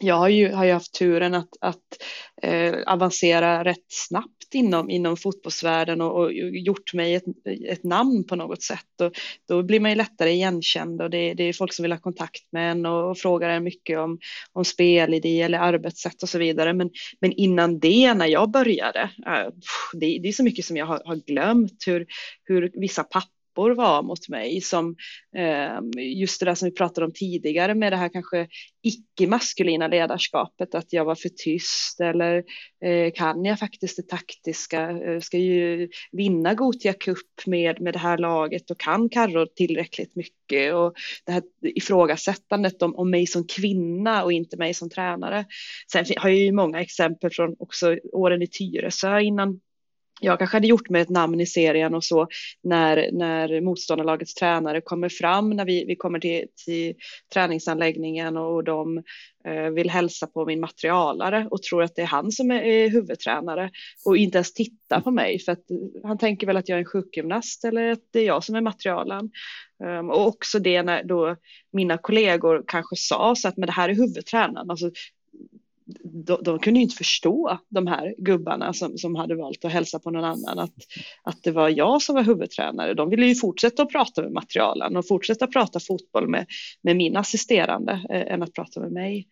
jag 0.00 0.14
har 0.14 0.28
ju, 0.28 0.52
har 0.52 0.64
ju 0.64 0.72
haft 0.72 0.94
turen 0.94 1.34
att, 1.34 1.48
att 1.60 2.02
eh, 2.42 2.74
avancera 2.86 3.64
rätt 3.64 3.86
snabbt 3.88 4.54
inom, 4.54 4.90
inom 4.90 5.16
fotbollsvärlden 5.16 6.00
och, 6.00 6.20
och 6.20 6.32
gjort 6.32 6.94
mig 6.94 7.14
ett, 7.14 7.24
ett, 7.68 7.84
namn 7.84 8.24
på 8.24 8.36
något 8.36 8.62
sätt. 8.62 9.00
Och 9.02 9.12
då 9.48 9.62
blir 9.62 9.80
man 9.80 9.90
ju 9.90 9.96
lättare 9.96 10.30
igenkänd 10.30 11.02
och 11.02 11.10
det, 11.10 11.34
det 11.34 11.44
är 11.44 11.52
folk 11.52 11.72
som 11.72 11.82
vill 11.82 11.92
ha 11.92 11.98
kontakt 11.98 12.52
med 12.52 12.70
en 12.70 12.86
och, 12.86 13.10
och 13.10 13.18
frågar 13.18 13.48
en 13.48 13.64
mycket 13.64 13.98
om, 13.98 14.18
om 14.52 14.64
spelidé 14.64 15.42
eller 15.42 15.58
arbetssätt 15.58 16.22
och 16.22 16.28
så 16.28 16.38
vidare. 16.38 16.72
Men, 16.72 16.90
men 17.20 17.32
innan 17.32 17.78
det, 17.78 18.14
när 18.14 18.26
jag 18.26 18.50
började, 18.50 19.00
eh, 19.26 19.52
det, 19.92 20.18
det 20.18 20.28
är 20.28 20.32
så 20.32 20.44
mycket 20.44 20.64
som 20.64 20.76
jag 20.76 20.86
har, 20.86 21.02
har 21.04 21.16
glömt 21.16 21.84
hur, 21.86 22.06
hur 22.44 22.70
vissa 22.74 23.04
papper 23.04 23.37
pappor 23.58 23.70
var 23.74 24.02
mot 24.02 24.28
mig 24.28 24.60
som 24.60 24.96
eh, 25.36 26.00
just 26.18 26.40
det 26.40 26.46
där 26.46 26.54
som 26.54 26.68
vi 26.68 26.74
pratade 26.74 27.04
om 27.06 27.12
tidigare 27.12 27.74
med 27.74 27.92
det 27.92 27.96
här 27.96 28.08
kanske 28.08 28.48
icke-maskulina 28.82 29.88
ledarskapet, 29.88 30.74
att 30.74 30.92
jag 30.92 31.04
var 31.04 31.14
för 31.14 31.28
tyst 31.28 32.00
eller 32.00 32.44
eh, 32.84 33.12
kan 33.14 33.44
jag 33.44 33.58
faktiskt 33.58 33.96
det 33.96 34.08
taktiska, 34.08 34.90
eh, 34.90 35.20
ska 35.20 35.38
ju 35.38 35.88
vinna 36.12 36.54
Gotia 36.54 36.92
Cup 36.92 37.46
med, 37.46 37.80
med 37.80 37.94
det 37.94 37.98
här 37.98 38.18
laget 38.18 38.70
och 38.70 38.80
kan 38.80 39.08
Karro 39.08 39.46
tillräckligt 39.46 40.16
mycket 40.16 40.74
och 40.74 40.94
det 41.26 41.32
här 41.32 41.42
ifrågasättandet 41.62 42.82
om, 42.82 42.96
om 42.96 43.10
mig 43.10 43.26
som 43.26 43.46
kvinna 43.46 44.24
och 44.24 44.32
inte 44.32 44.56
mig 44.56 44.74
som 44.74 44.90
tränare. 44.90 45.44
Sen 45.92 46.04
har 46.16 46.28
jag 46.28 46.38
ju 46.38 46.52
många 46.52 46.80
exempel 46.80 47.30
från 47.30 47.56
också 47.58 47.98
åren 48.12 48.42
i 48.42 48.46
Tyresö 48.46 49.20
innan 49.20 49.60
jag 50.20 50.38
kanske 50.38 50.56
hade 50.56 50.66
gjort 50.66 50.90
mig 50.90 51.02
ett 51.02 51.08
namn 51.08 51.40
i 51.40 51.46
serien 51.46 51.94
och 51.94 52.04
så 52.04 52.28
när, 52.62 53.12
när 53.12 53.60
motståndarlagets 53.60 54.34
tränare 54.34 54.80
kommer 54.80 55.08
fram, 55.08 55.50
när 55.50 55.64
vi, 55.64 55.84
vi 55.84 55.96
kommer 55.96 56.18
till, 56.18 56.46
till 56.64 56.94
träningsanläggningen 57.34 58.36
och 58.36 58.64
de 58.64 59.02
eh, 59.44 59.70
vill 59.70 59.90
hälsa 59.90 60.26
på 60.26 60.46
min 60.46 60.60
materialare 60.60 61.48
och 61.50 61.62
tror 61.62 61.82
att 61.82 61.96
det 61.96 62.02
är 62.02 62.06
han 62.06 62.32
som 62.32 62.50
är, 62.50 62.62
är 62.62 62.88
huvudtränare 62.88 63.70
och 64.04 64.16
inte 64.16 64.38
ens 64.38 64.52
tittar 64.52 65.00
på 65.00 65.10
mig 65.10 65.38
för 65.38 65.52
att 65.52 65.64
han 66.02 66.18
tänker 66.18 66.46
väl 66.46 66.56
att 66.56 66.68
jag 66.68 66.76
är 66.76 66.80
en 66.80 66.86
sjukgymnast 66.86 67.64
eller 67.64 67.90
att 67.90 68.02
det 68.12 68.20
är 68.20 68.26
jag 68.26 68.44
som 68.44 68.54
är 68.54 68.60
materialen. 68.60 69.30
Um, 69.84 70.10
och 70.10 70.26
också 70.26 70.58
det 70.58 70.82
när 70.82 71.04
då 71.04 71.36
mina 71.72 71.98
kollegor 71.98 72.64
kanske 72.66 72.96
sa 72.96 73.34
så 73.36 73.48
att 73.48 73.56
men 73.56 73.66
det 73.66 73.72
här 73.72 73.88
är 73.88 73.94
huvudtränaren, 73.94 74.70
alltså 74.70 74.90
de, 76.26 76.38
de, 76.42 76.58
kunde 76.58 76.80
inte 76.80 76.96
förstå 76.96 77.58
de 77.68 77.86
här 77.86 78.14
gubbarna 78.18 78.72
som, 78.72 78.98
som 78.98 79.14
hade 79.14 79.34
valt 79.34 79.64
att 79.64 79.72
hälsa 79.72 79.98
på 79.98 80.10
någon 80.10 80.24
annan, 80.24 80.58
att, 80.58 80.74
att 81.22 81.42
det 81.42 81.50
var 81.50 81.68
jag 81.68 82.02
som 82.02 82.14
var 82.14 82.22
huvudtränare. 82.22 82.94
De 82.94 83.10
ville 83.10 83.26
ju 83.26 83.34
fortsätta 83.34 83.82
att 83.82 83.92
prata 83.92 84.22
med 84.22 84.32
materialen 84.32 84.96
och 84.96 85.08
fortsätta 85.08 85.46
prata 85.46 85.80
fotboll 85.80 86.28
med, 86.28 86.46
med 86.82 86.96
min 86.96 87.16
assisterande 87.16 87.92
eh, 87.92 88.32
än 88.32 88.42
att 88.42 88.52
prata 88.52 88.80
med 88.80 88.92
mig. 88.92 89.28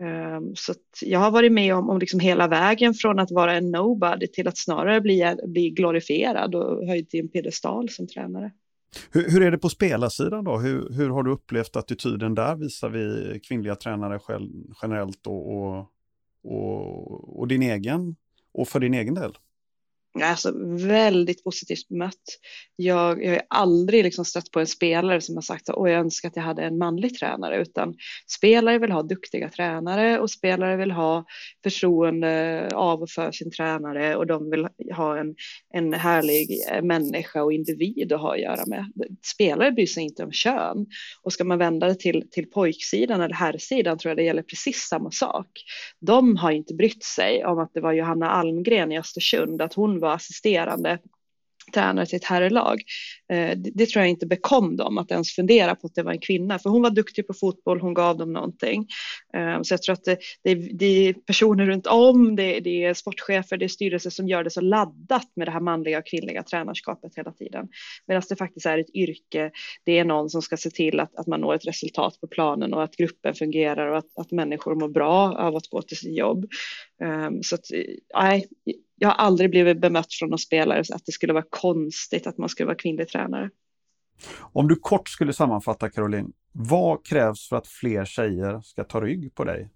Um, 0.00 0.52
så 0.56 0.74
jag 1.02 1.18
har 1.18 1.30
varit 1.30 1.52
med 1.52 1.74
om, 1.74 1.90
om 1.90 1.98
liksom 1.98 2.20
hela 2.20 2.48
vägen 2.48 2.94
från 2.94 3.18
att 3.18 3.30
vara 3.30 3.56
en 3.56 3.70
nobody 3.70 4.26
till 4.26 4.48
att 4.48 4.58
snarare 4.58 5.00
bli, 5.00 5.36
bli 5.46 5.70
glorifierad 5.70 6.54
och 6.54 6.86
höjd 6.86 7.08
till 7.08 7.20
en 7.20 7.28
piedestal 7.28 7.88
som 7.88 8.06
tränare. 8.06 8.52
Hur, 9.10 9.30
hur, 9.30 9.42
är 9.42 9.50
det 9.50 9.58
på 9.58 9.68
spelarsidan 9.68 10.44
då? 10.44 10.58
Hur, 10.58 10.92
hur 10.92 11.10
har 11.10 11.22
du 11.22 11.30
upplevt 11.30 11.76
attityden 11.76 12.34
där 12.34 12.56
visar 12.56 12.88
vi 12.88 13.40
kvinnliga 13.40 13.76
tränare 13.76 14.20
generellt 14.82 15.26
och, 15.26 15.56
och, 15.56 15.86
och, 16.42 17.38
och 17.40 17.48
din 17.48 17.62
egen 17.62 18.16
och 18.52 18.68
för 18.68 18.80
din 18.80 18.94
egen 18.94 19.14
del? 19.14 19.38
Alltså 20.22 20.52
väldigt 20.86 21.44
positivt 21.44 21.88
bemött. 21.88 22.14
Jag, 22.76 23.24
jag 23.24 23.30
har 23.30 23.42
aldrig 23.48 24.04
liksom 24.04 24.24
stött 24.24 24.50
på 24.50 24.60
en 24.60 24.66
spelare 24.66 25.20
som 25.20 25.34
har 25.34 25.42
sagt 25.42 25.68
att 25.68 25.76
jag 25.76 25.90
önskar 25.90 26.28
att 26.28 26.36
jag 26.36 26.42
hade 26.42 26.62
en 26.62 26.78
manlig 26.78 27.18
tränare, 27.18 27.62
utan 27.62 27.94
spelare 28.36 28.78
vill 28.78 28.92
ha 28.92 29.02
duktiga 29.02 29.50
tränare 29.50 30.20
och 30.20 30.30
spelare 30.30 30.76
vill 30.76 30.90
ha 30.90 31.24
förtroende 31.62 32.68
av 32.74 33.02
och 33.02 33.10
för 33.10 33.32
sin 33.32 33.50
tränare 33.50 34.16
och 34.16 34.26
de 34.26 34.50
vill 34.50 34.68
ha 34.96 35.18
en, 35.18 35.34
en 35.74 35.92
härlig 35.92 36.48
människa 36.82 37.42
och 37.42 37.52
individ 37.52 38.12
att 38.12 38.20
ha 38.20 38.34
att 38.34 38.40
göra 38.40 38.66
med. 38.66 38.92
Spelare 39.34 39.72
bryr 39.72 39.86
sig 39.86 40.02
inte 40.02 40.24
om 40.24 40.32
kön 40.32 40.86
och 41.22 41.32
ska 41.32 41.44
man 41.44 41.58
vända 41.58 41.86
det 41.86 41.94
till, 41.94 42.28
till 42.30 42.50
pojksidan 42.50 43.20
eller 43.20 43.34
herrsidan 43.34 43.98
tror 43.98 44.10
jag 44.10 44.16
det 44.16 44.24
gäller 44.24 44.42
precis 44.42 44.76
samma 44.76 45.10
sak. 45.10 45.46
De 46.00 46.36
har 46.36 46.50
inte 46.50 46.74
brytt 46.74 47.04
sig 47.04 47.44
om 47.44 47.58
att 47.58 47.74
det 47.74 47.80
var 47.80 47.92
Johanna 47.92 48.30
Almgren 48.30 48.92
i 48.92 48.98
Östersund, 48.98 49.62
att 49.62 49.74
hon 49.74 49.99
var 50.00 50.14
assisterande 50.14 50.98
tränare 51.74 52.06
till 52.06 52.16
ett 52.16 52.24
herrlag. 52.24 52.82
Eh, 53.32 53.58
det, 53.58 53.86
tror 53.86 54.02
jag 54.02 54.10
inte 54.10 54.26
bekom 54.26 54.76
dem 54.76 54.98
att 54.98 55.10
ens 55.10 55.30
fundera 55.30 55.74
på 55.74 55.86
att 55.86 55.94
det 55.94 56.02
var 56.02 56.12
en 56.12 56.20
kvinna, 56.20 56.58
för 56.58 56.70
hon 56.70 56.82
var 56.82 56.90
duktig 56.90 57.26
på 57.26 57.34
fotboll, 57.34 57.80
hon 57.80 57.94
gav 57.94 58.18
dem 58.18 58.32
någonting. 58.32 58.86
Eh, 59.34 59.62
så 59.62 59.74
jag 59.74 59.82
tror 59.82 59.92
att 59.92 60.04
det, 60.04 60.18
det, 60.42 60.54
det 60.54 60.86
är 60.86 61.12
personer 61.12 61.66
runt 61.66 61.86
om, 61.86 62.36
det, 62.36 62.60
det, 62.60 62.84
är 62.84 62.94
sportchefer, 62.94 63.56
det 63.56 63.64
är 63.64 63.68
styrelser 63.68 64.10
som 64.10 64.28
gör 64.28 64.44
det 64.44 64.50
så 64.50 64.60
laddat 64.60 65.32
med 65.36 65.46
det 65.46 65.50
här 65.50 65.60
manliga 65.60 65.98
och 65.98 66.06
kvinnliga 66.06 66.42
tränarskapet 66.42 67.12
hela 67.16 67.32
tiden. 67.32 67.68
Medan 68.06 68.22
det 68.28 68.36
faktiskt 68.36 68.66
är 68.66 68.78
ett 68.78 68.94
yrke, 68.94 69.50
det 69.84 69.98
är 69.98 70.04
någon 70.04 70.30
som 70.30 70.42
ska 70.42 70.56
se 70.56 70.70
till 70.70 71.00
att, 71.00 71.16
att 71.16 71.26
man 71.26 71.40
når 71.40 71.54
ett 71.54 71.66
resultat 71.66 72.20
på 72.20 72.26
planen 72.26 72.74
och 72.74 72.82
att 72.82 72.96
gruppen 72.96 73.34
fungerar 73.34 73.86
och 73.86 73.98
att, 73.98 74.18
att 74.18 74.30
människor 74.30 74.74
mår 74.74 74.88
bra 74.88 75.34
av 75.38 75.56
att 75.56 75.66
gå 75.66 75.82
till 75.82 75.96
sitt 75.96 76.16
jobb. 76.16 76.46
Eh, 77.02 77.30
så 77.42 77.54
att, 77.54 77.64
nej, 78.14 78.46
jag 79.02 79.08
har 79.08 79.14
aldrig 79.14 79.50
blivit 79.50 79.80
bemött 79.80 80.12
från 80.12 80.30
någon 80.30 80.38
spelare 80.38 80.84
så 80.84 80.94
att 80.94 81.06
det 81.06 81.12
skulle 81.12 81.32
vara 81.32 81.44
konstigt 81.50 82.26
att 82.26 82.38
man 82.38 82.48
skulle 82.48 82.66
vara 82.66 82.76
kvinnlig 82.76 83.08
tränare. 83.08 83.50
Om 84.38 84.68
du 84.68 84.76
kort 84.76 85.08
skulle 85.08 85.32
sammanfatta 85.32 85.90
Caroline, 85.90 86.32
vad 86.52 87.06
krävs 87.06 87.48
för 87.48 87.56
att 87.56 87.66
fler 87.66 88.04
tjejer 88.04 88.60
ska 88.60 88.84
ta 88.84 89.00
rygg 89.00 89.34
på 89.34 89.44
dig? 89.44 89.68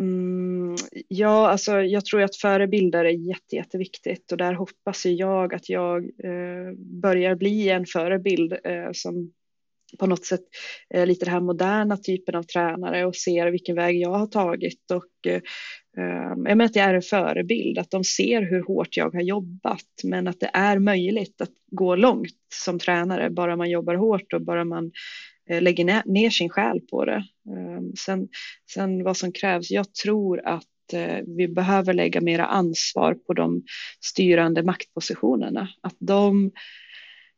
Mm, 0.00 0.76
ja, 1.08 1.48
alltså 1.48 1.80
jag 1.80 2.04
tror 2.04 2.22
att 2.22 2.36
förebilder 2.36 3.04
är 3.04 3.28
jätte, 3.28 3.56
jätteviktigt 3.56 4.32
och 4.32 4.38
där 4.38 4.54
hoppas 4.54 5.06
jag 5.06 5.54
att 5.54 5.68
jag 5.68 6.04
eh, 6.04 6.72
börjar 7.02 7.34
bli 7.34 7.68
en 7.68 7.86
förebild 7.86 8.52
eh, 8.52 8.90
som 8.92 9.32
på 9.98 10.06
något 10.06 10.24
sätt 10.24 10.44
eh, 10.94 11.06
lite 11.06 11.24
den 11.24 11.34
här 11.34 11.40
moderna 11.40 11.96
typen 11.96 12.34
av 12.34 12.42
tränare 12.42 13.06
och 13.06 13.16
ser 13.16 13.50
vilken 13.50 13.76
väg 13.76 14.00
jag 14.00 14.10
har 14.10 14.26
tagit 14.26 14.90
och 14.90 15.30
eh, 15.32 15.40
Ehm, 15.98 16.46
jag 16.46 16.58
menar 16.58 16.64
att 16.64 16.76
jag 16.76 16.84
är 16.84 16.94
en 16.94 17.02
förebild, 17.02 17.78
att 17.78 17.90
de 17.90 18.04
ser 18.04 18.42
hur 18.42 18.62
hårt 18.62 18.96
jag 18.96 19.14
har 19.14 19.20
jobbat 19.20 19.86
men 20.04 20.28
att 20.28 20.40
det 20.40 20.50
är 20.52 20.78
möjligt 20.78 21.40
att 21.40 21.50
gå 21.70 21.96
långt 21.96 22.36
som 22.54 22.78
tränare 22.78 23.30
bara 23.30 23.56
man 23.56 23.70
jobbar 23.70 23.94
hårt 23.94 24.32
och 24.32 24.42
bara 24.42 24.64
man 24.64 24.92
eh, 25.50 25.62
lägger 25.62 26.02
ner 26.08 26.30
sin 26.30 26.48
själ 26.48 26.80
på 26.80 27.04
det. 27.04 27.24
Ehm, 27.50 27.92
sen, 27.98 28.28
sen 28.74 29.04
vad 29.04 29.16
som 29.16 29.32
krävs, 29.32 29.70
jag 29.70 29.94
tror 29.94 30.46
att 30.46 30.92
eh, 30.92 31.18
vi 31.36 31.48
behöver 31.48 31.92
lägga 31.92 32.20
mera 32.20 32.46
ansvar 32.46 33.14
på 33.14 33.32
de 33.32 33.62
styrande 34.00 34.62
maktpositionerna, 34.62 35.68
att 35.80 35.96
de 35.98 36.50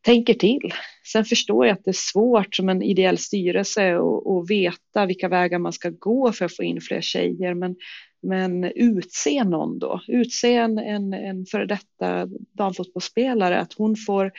tänker 0.01 0.33
till. 0.33 0.73
Sen 1.11 1.25
förstår 1.25 1.65
jag 1.65 1.73
att 1.73 1.85
det 1.85 1.91
är 1.91 2.11
svårt 2.11 2.55
som 2.55 2.69
en 2.69 2.81
ideell 2.81 3.17
styrelse 3.17 3.95
att 3.97 4.49
veta 4.49 5.05
vilka 5.05 5.27
vägar 5.27 5.59
man 5.59 5.73
ska 5.73 5.89
gå 5.89 6.31
för 6.31 6.45
att 6.45 6.55
få 6.55 6.63
in 6.63 6.81
fler 6.81 7.01
tjejer. 7.01 7.53
Men, 7.53 7.75
men 8.21 8.63
utse 8.63 9.43
någon 9.43 9.79
då, 9.79 10.01
utse 10.07 10.55
en, 10.55 10.77
en, 10.77 11.13
en 11.13 11.45
före 11.45 11.65
detta 11.65 12.27
damfotbollsspelare, 12.57 13.59
att 13.59 13.73
hon 13.73 13.95
får 13.95 14.31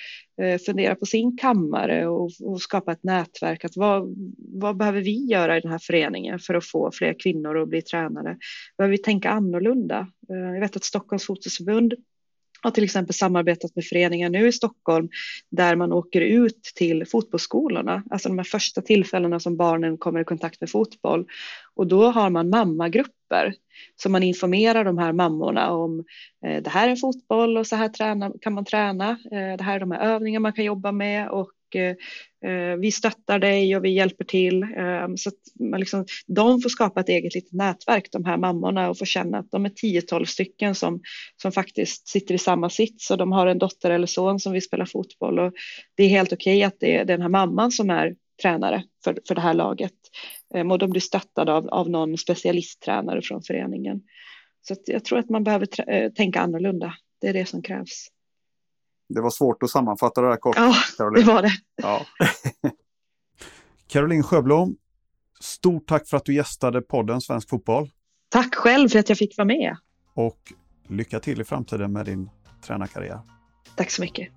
eh, 0.43 0.59
fundera 0.59 0.95
på 0.95 1.07
sin 1.07 1.37
kammare 1.37 2.07
och, 2.07 2.31
och, 2.41 2.61
skapa 2.61 2.93
ett 2.93 3.05
nätverk. 3.05 3.65
Att 3.65 3.77
vad, 3.77 4.15
vad 4.53 4.77
behöver 4.77 5.01
vi 5.01 5.27
göra 5.27 5.59
i 5.59 5.61
den 5.61 5.71
här 5.71 5.81
föreningen 5.83 6.39
för 6.39 6.55
att 6.55 6.67
få 6.67 6.91
fler 6.93 7.15
kvinnor 7.21 7.63
att 7.63 7.69
bli 7.69 7.83
tränare? 7.83 8.37
Behöver 8.79 8.97
vi 8.97 9.03
tänka 9.03 9.31
annorlunda? 9.31 10.07
Eh, 10.31 10.55
jag 10.55 10.61
vet 10.61 10.77
att 10.77 10.85
Stockholms 10.85 11.27
fotbollsförbund 11.27 11.95
har 12.63 12.71
till 12.71 12.85
exempel 12.85 13.15
samarbetat 13.15 13.77
med 13.77 13.85
föreningar 13.85 14.31
nu 14.31 14.49
i 14.49 14.53
Stockholm 14.53 15.09
där 15.51 15.77
man 15.77 15.93
åker 15.93 16.21
ut 16.21 16.63
till 16.63 17.07
fotbollsskolorna, 17.07 18.03
alltså 18.11 18.29
de 18.29 18.39
här 18.39 18.45
första 18.45 18.83
tillfällena 18.83 19.41
som 19.41 19.57
barnen 19.57 19.99
kommer 19.99 20.21
i 20.21 20.25
kontakt 20.25 20.61
med 20.61 20.71
fotboll. 20.71 21.27
Och 21.75 21.87
då 21.87 22.11
har 22.11 22.31
man 22.31 22.51
mammagrupper 22.51 23.55
så 23.97 24.09
man 24.09 24.23
informerar 24.23 24.85
de 24.85 24.99
här 24.99 25.13
mammorna 25.13 25.71
om 25.71 26.05
eh, 26.47 26.63
det 26.63 26.71
här 26.71 26.89
är 26.89 26.97
fotboll 26.97 27.57
och 27.57 27.67
så 27.67 27.77
här 27.77 27.89
träna, 27.89 28.33
kan 28.41 28.55
man 28.55 28.65
träna. 28.65 29.11
Eh, 29.11 29.57
det 29.59 29.63
här 29.63 29.77
är 29.77 29.81
de 29.81 29.91
här 29.91 30.01
övningarna 30.01 30.43
man 30.43 30.53
kan 30.53 30.65
jobba 30.65 30.93
med 30.93 31.29
och 31.29 31.51
Eh, 31.75 32.77
vi 32.81 32.93
stöttar 32.93 33.39
dig 33.39 33.77
och 33.77 33.85
vi 33.85 33.91
hjälper 33.91 34.25
till. 34.25 34.63
Eh, 34.63 35.09
så 35.17 35.29
att 35.29 35.69
man 35.71 35.81
liksom, 35.81 36.05
de 36.27 36.61
får 36.61 36.71
skapa 36.71 37.01
ett 37.01 37.09
eget 37.09 37.35
litet 37.35 37.53
nätverk, 37.53 38.09
de 38.13 38.25
här 38.25 38.37
mammorna, 38.37 38.91
och 38.91 38.99
få 38.99 39.05
känna 39.05 39.39
att 39.39 39.51
de 39.51 39.65
är 39.65 39.71
10-12 39.71 40.25
stycken 40.25 40.75
som, 40.75 41.01
som 41.43 41.53
faktiskt 41.53 42.09
sitter 42.09 42.35
i 42.35 42.39
samma 42.39 42.71
sits 42.71 43.11
och 43.11 43.19
de 43.19 43.33
har 43.33 43.47
en 43.47 43.59
dotter 43.59 43.91
eller 43.91 44.07
son 44.07 44.41
som 44.41 44.53
vill 44.53 44.63
spela 44.63 44.87
fotboll. 44.87 45.39
Och 45.39 45.53
det 45.97 46.03
är 46.03 46.09
helt 46.09 46.33
okej 46.33 46.57
okay 46.57 46.65
att 46.65 46.81
det 46.81 46.97
är 46.97 47.05
den 47.05 47.23
här 47.23 47.29
mamman 47.29 47.71
som 47.71 47.91
är 47.91 48.15
tränare 48.43 48.85
för, 49.05 49.19
för 49.29 49.35
det 49.35 49.41
här 49.41 49.55
laget. 49.55 49.95
Eh, 50.55 50.71
och 50.71 50.79
de 50.79 50.91
blir 50.91 51.01
stöttade 51.01 51.53
av, 51.53 51.69
av 51.69 51.91
någon 51.91 52.19
specialisttränare 52.19 53.23
från 53.23 53.43
föreningen. 53.43 54.03
Så 54.63 54.77
jag 54.87 55.05
tror 55.05 55.19
att 55.19 55.31
man 55.31 55.45
behöver 55.45 55.91
eh, 55.91 56.13
tänka 56.13 56.41
annorlunda. 56.41 56.95
Det 57.21 57.29
är 57.29 57.33
det 57.33 57.47
som 57.47 57.63
krävs. 57.63 58.09
Det 59.15 59.21
var 59.21 59.31
svårt 59.31 59.63
att 59.63 59.71
sammanfatta 59.71 60.21
det 60.23 60.29
där 60.29 60.37
kort. 60.37 60.57
Ja, 60.57 60.75
Caroline. 60.97 61.27
det 61.27 61.33
var 61.33 61.43
det. 61.43 61.53
Ja. 61.83 62.07
Caroline 63.89 64.23
Sjöblom, 64.23 64.77
stort 65.41 65.87
tack 65.87 66.09
för 66.09 66.17
att 66.17 66.25
du 66.25 66.35
gästade 66.35 66.81
podden 66.83 67.21
Svensk 67.21 67.49
Fotboll. 67.49 67.91
Tack 68.29 68.55
själv 68.55 68.89
för 68.89 68.99
att 68.99 69.09
jag 69.09 69.19
fick 69.19 69.39
vara 69.39 69.47
med. 69.47 69.77
Och 70.15 70.53
lycka 70.89 71.21
till 71.21 71.41
i 71.41 71.45
framtiden 71.45 71.93
med 71.93 72.07
din 72.07 72.31
tränarkarriär. 72.67 73.21
Tack 73.77 73.91
så 73.91 74.03
mycket. 74.03 74.29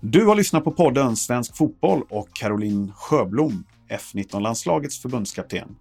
Du 0.00 0.26
har 0.26 0.34
lyssnat 0.34 0.64
på 0.64 0.70
podden 0.70 1.16
Svensk 1.16 1.56
Fotboll 1.56 2.02
och 2.10 2.28
Caroline 2.32 2.92
Sjöblom, 2.96 3.64
F19-landslagets 3.90 5.02
förbundskapten. 5.02 5.76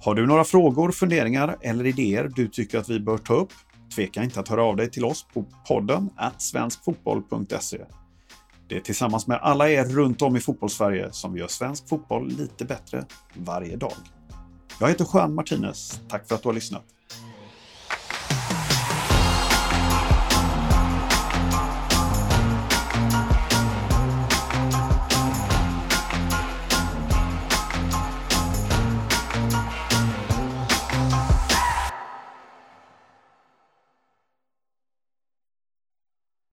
Har 0.00 0.14
du 0.14 0.26
några 0.26 0.44
frågor, 0.44 0.92
funderingar 0.92 1.56
eller 1.60 1.86
idéer 1.86 2.32
du 2.36 2.48
tycker 2.48 2.78
att 2.78 2.88
vi 2.88 3.00
bör 3.00 3.18
ta 3.18 3.34
upp? 3.34 3.52
Tveka 3.94 4.22
inte 4.22 4.40
att 4.40 4.48
höra 4.48 4.64
av 4.64 4.76
dig 4.76 4.90
till 4.90 5.04
oss 5.04 5.26
på 5.34 5.44
podden 5.68 6.10
svenskfotboll.se. 6.38 7.80
Det 8.68 8.76
är 8.76 8.80
tillsammans 8.80 9.26
med 9.26 9.38
alla 9.42 9.70
er 9.70 9.84
runt 9.84 10.22
om 10.22 10.36
i 10.36 10.40
fotbollssverige 10.40 11.12
som 11.12 11.32
vi 11.32 11.40
gör 11.40 11.48
svensk 11.48 11.88
fotboll 11.88 12.28
lite 12.28 12.64
bättre 12.64 13.04
varje 13.34 13.76
dag. 13.76 13.92
Jag 14.80 14.88
heter 14.88 15.06
Juan 15.14 15.34
Martinez. 15.34 16.00
Tack 16.08 16.28
för 16.28 16.34
att 16.34 16.42
du 16.42 16.48
har 16.48 16.54
lyssnat. 16.54 16.93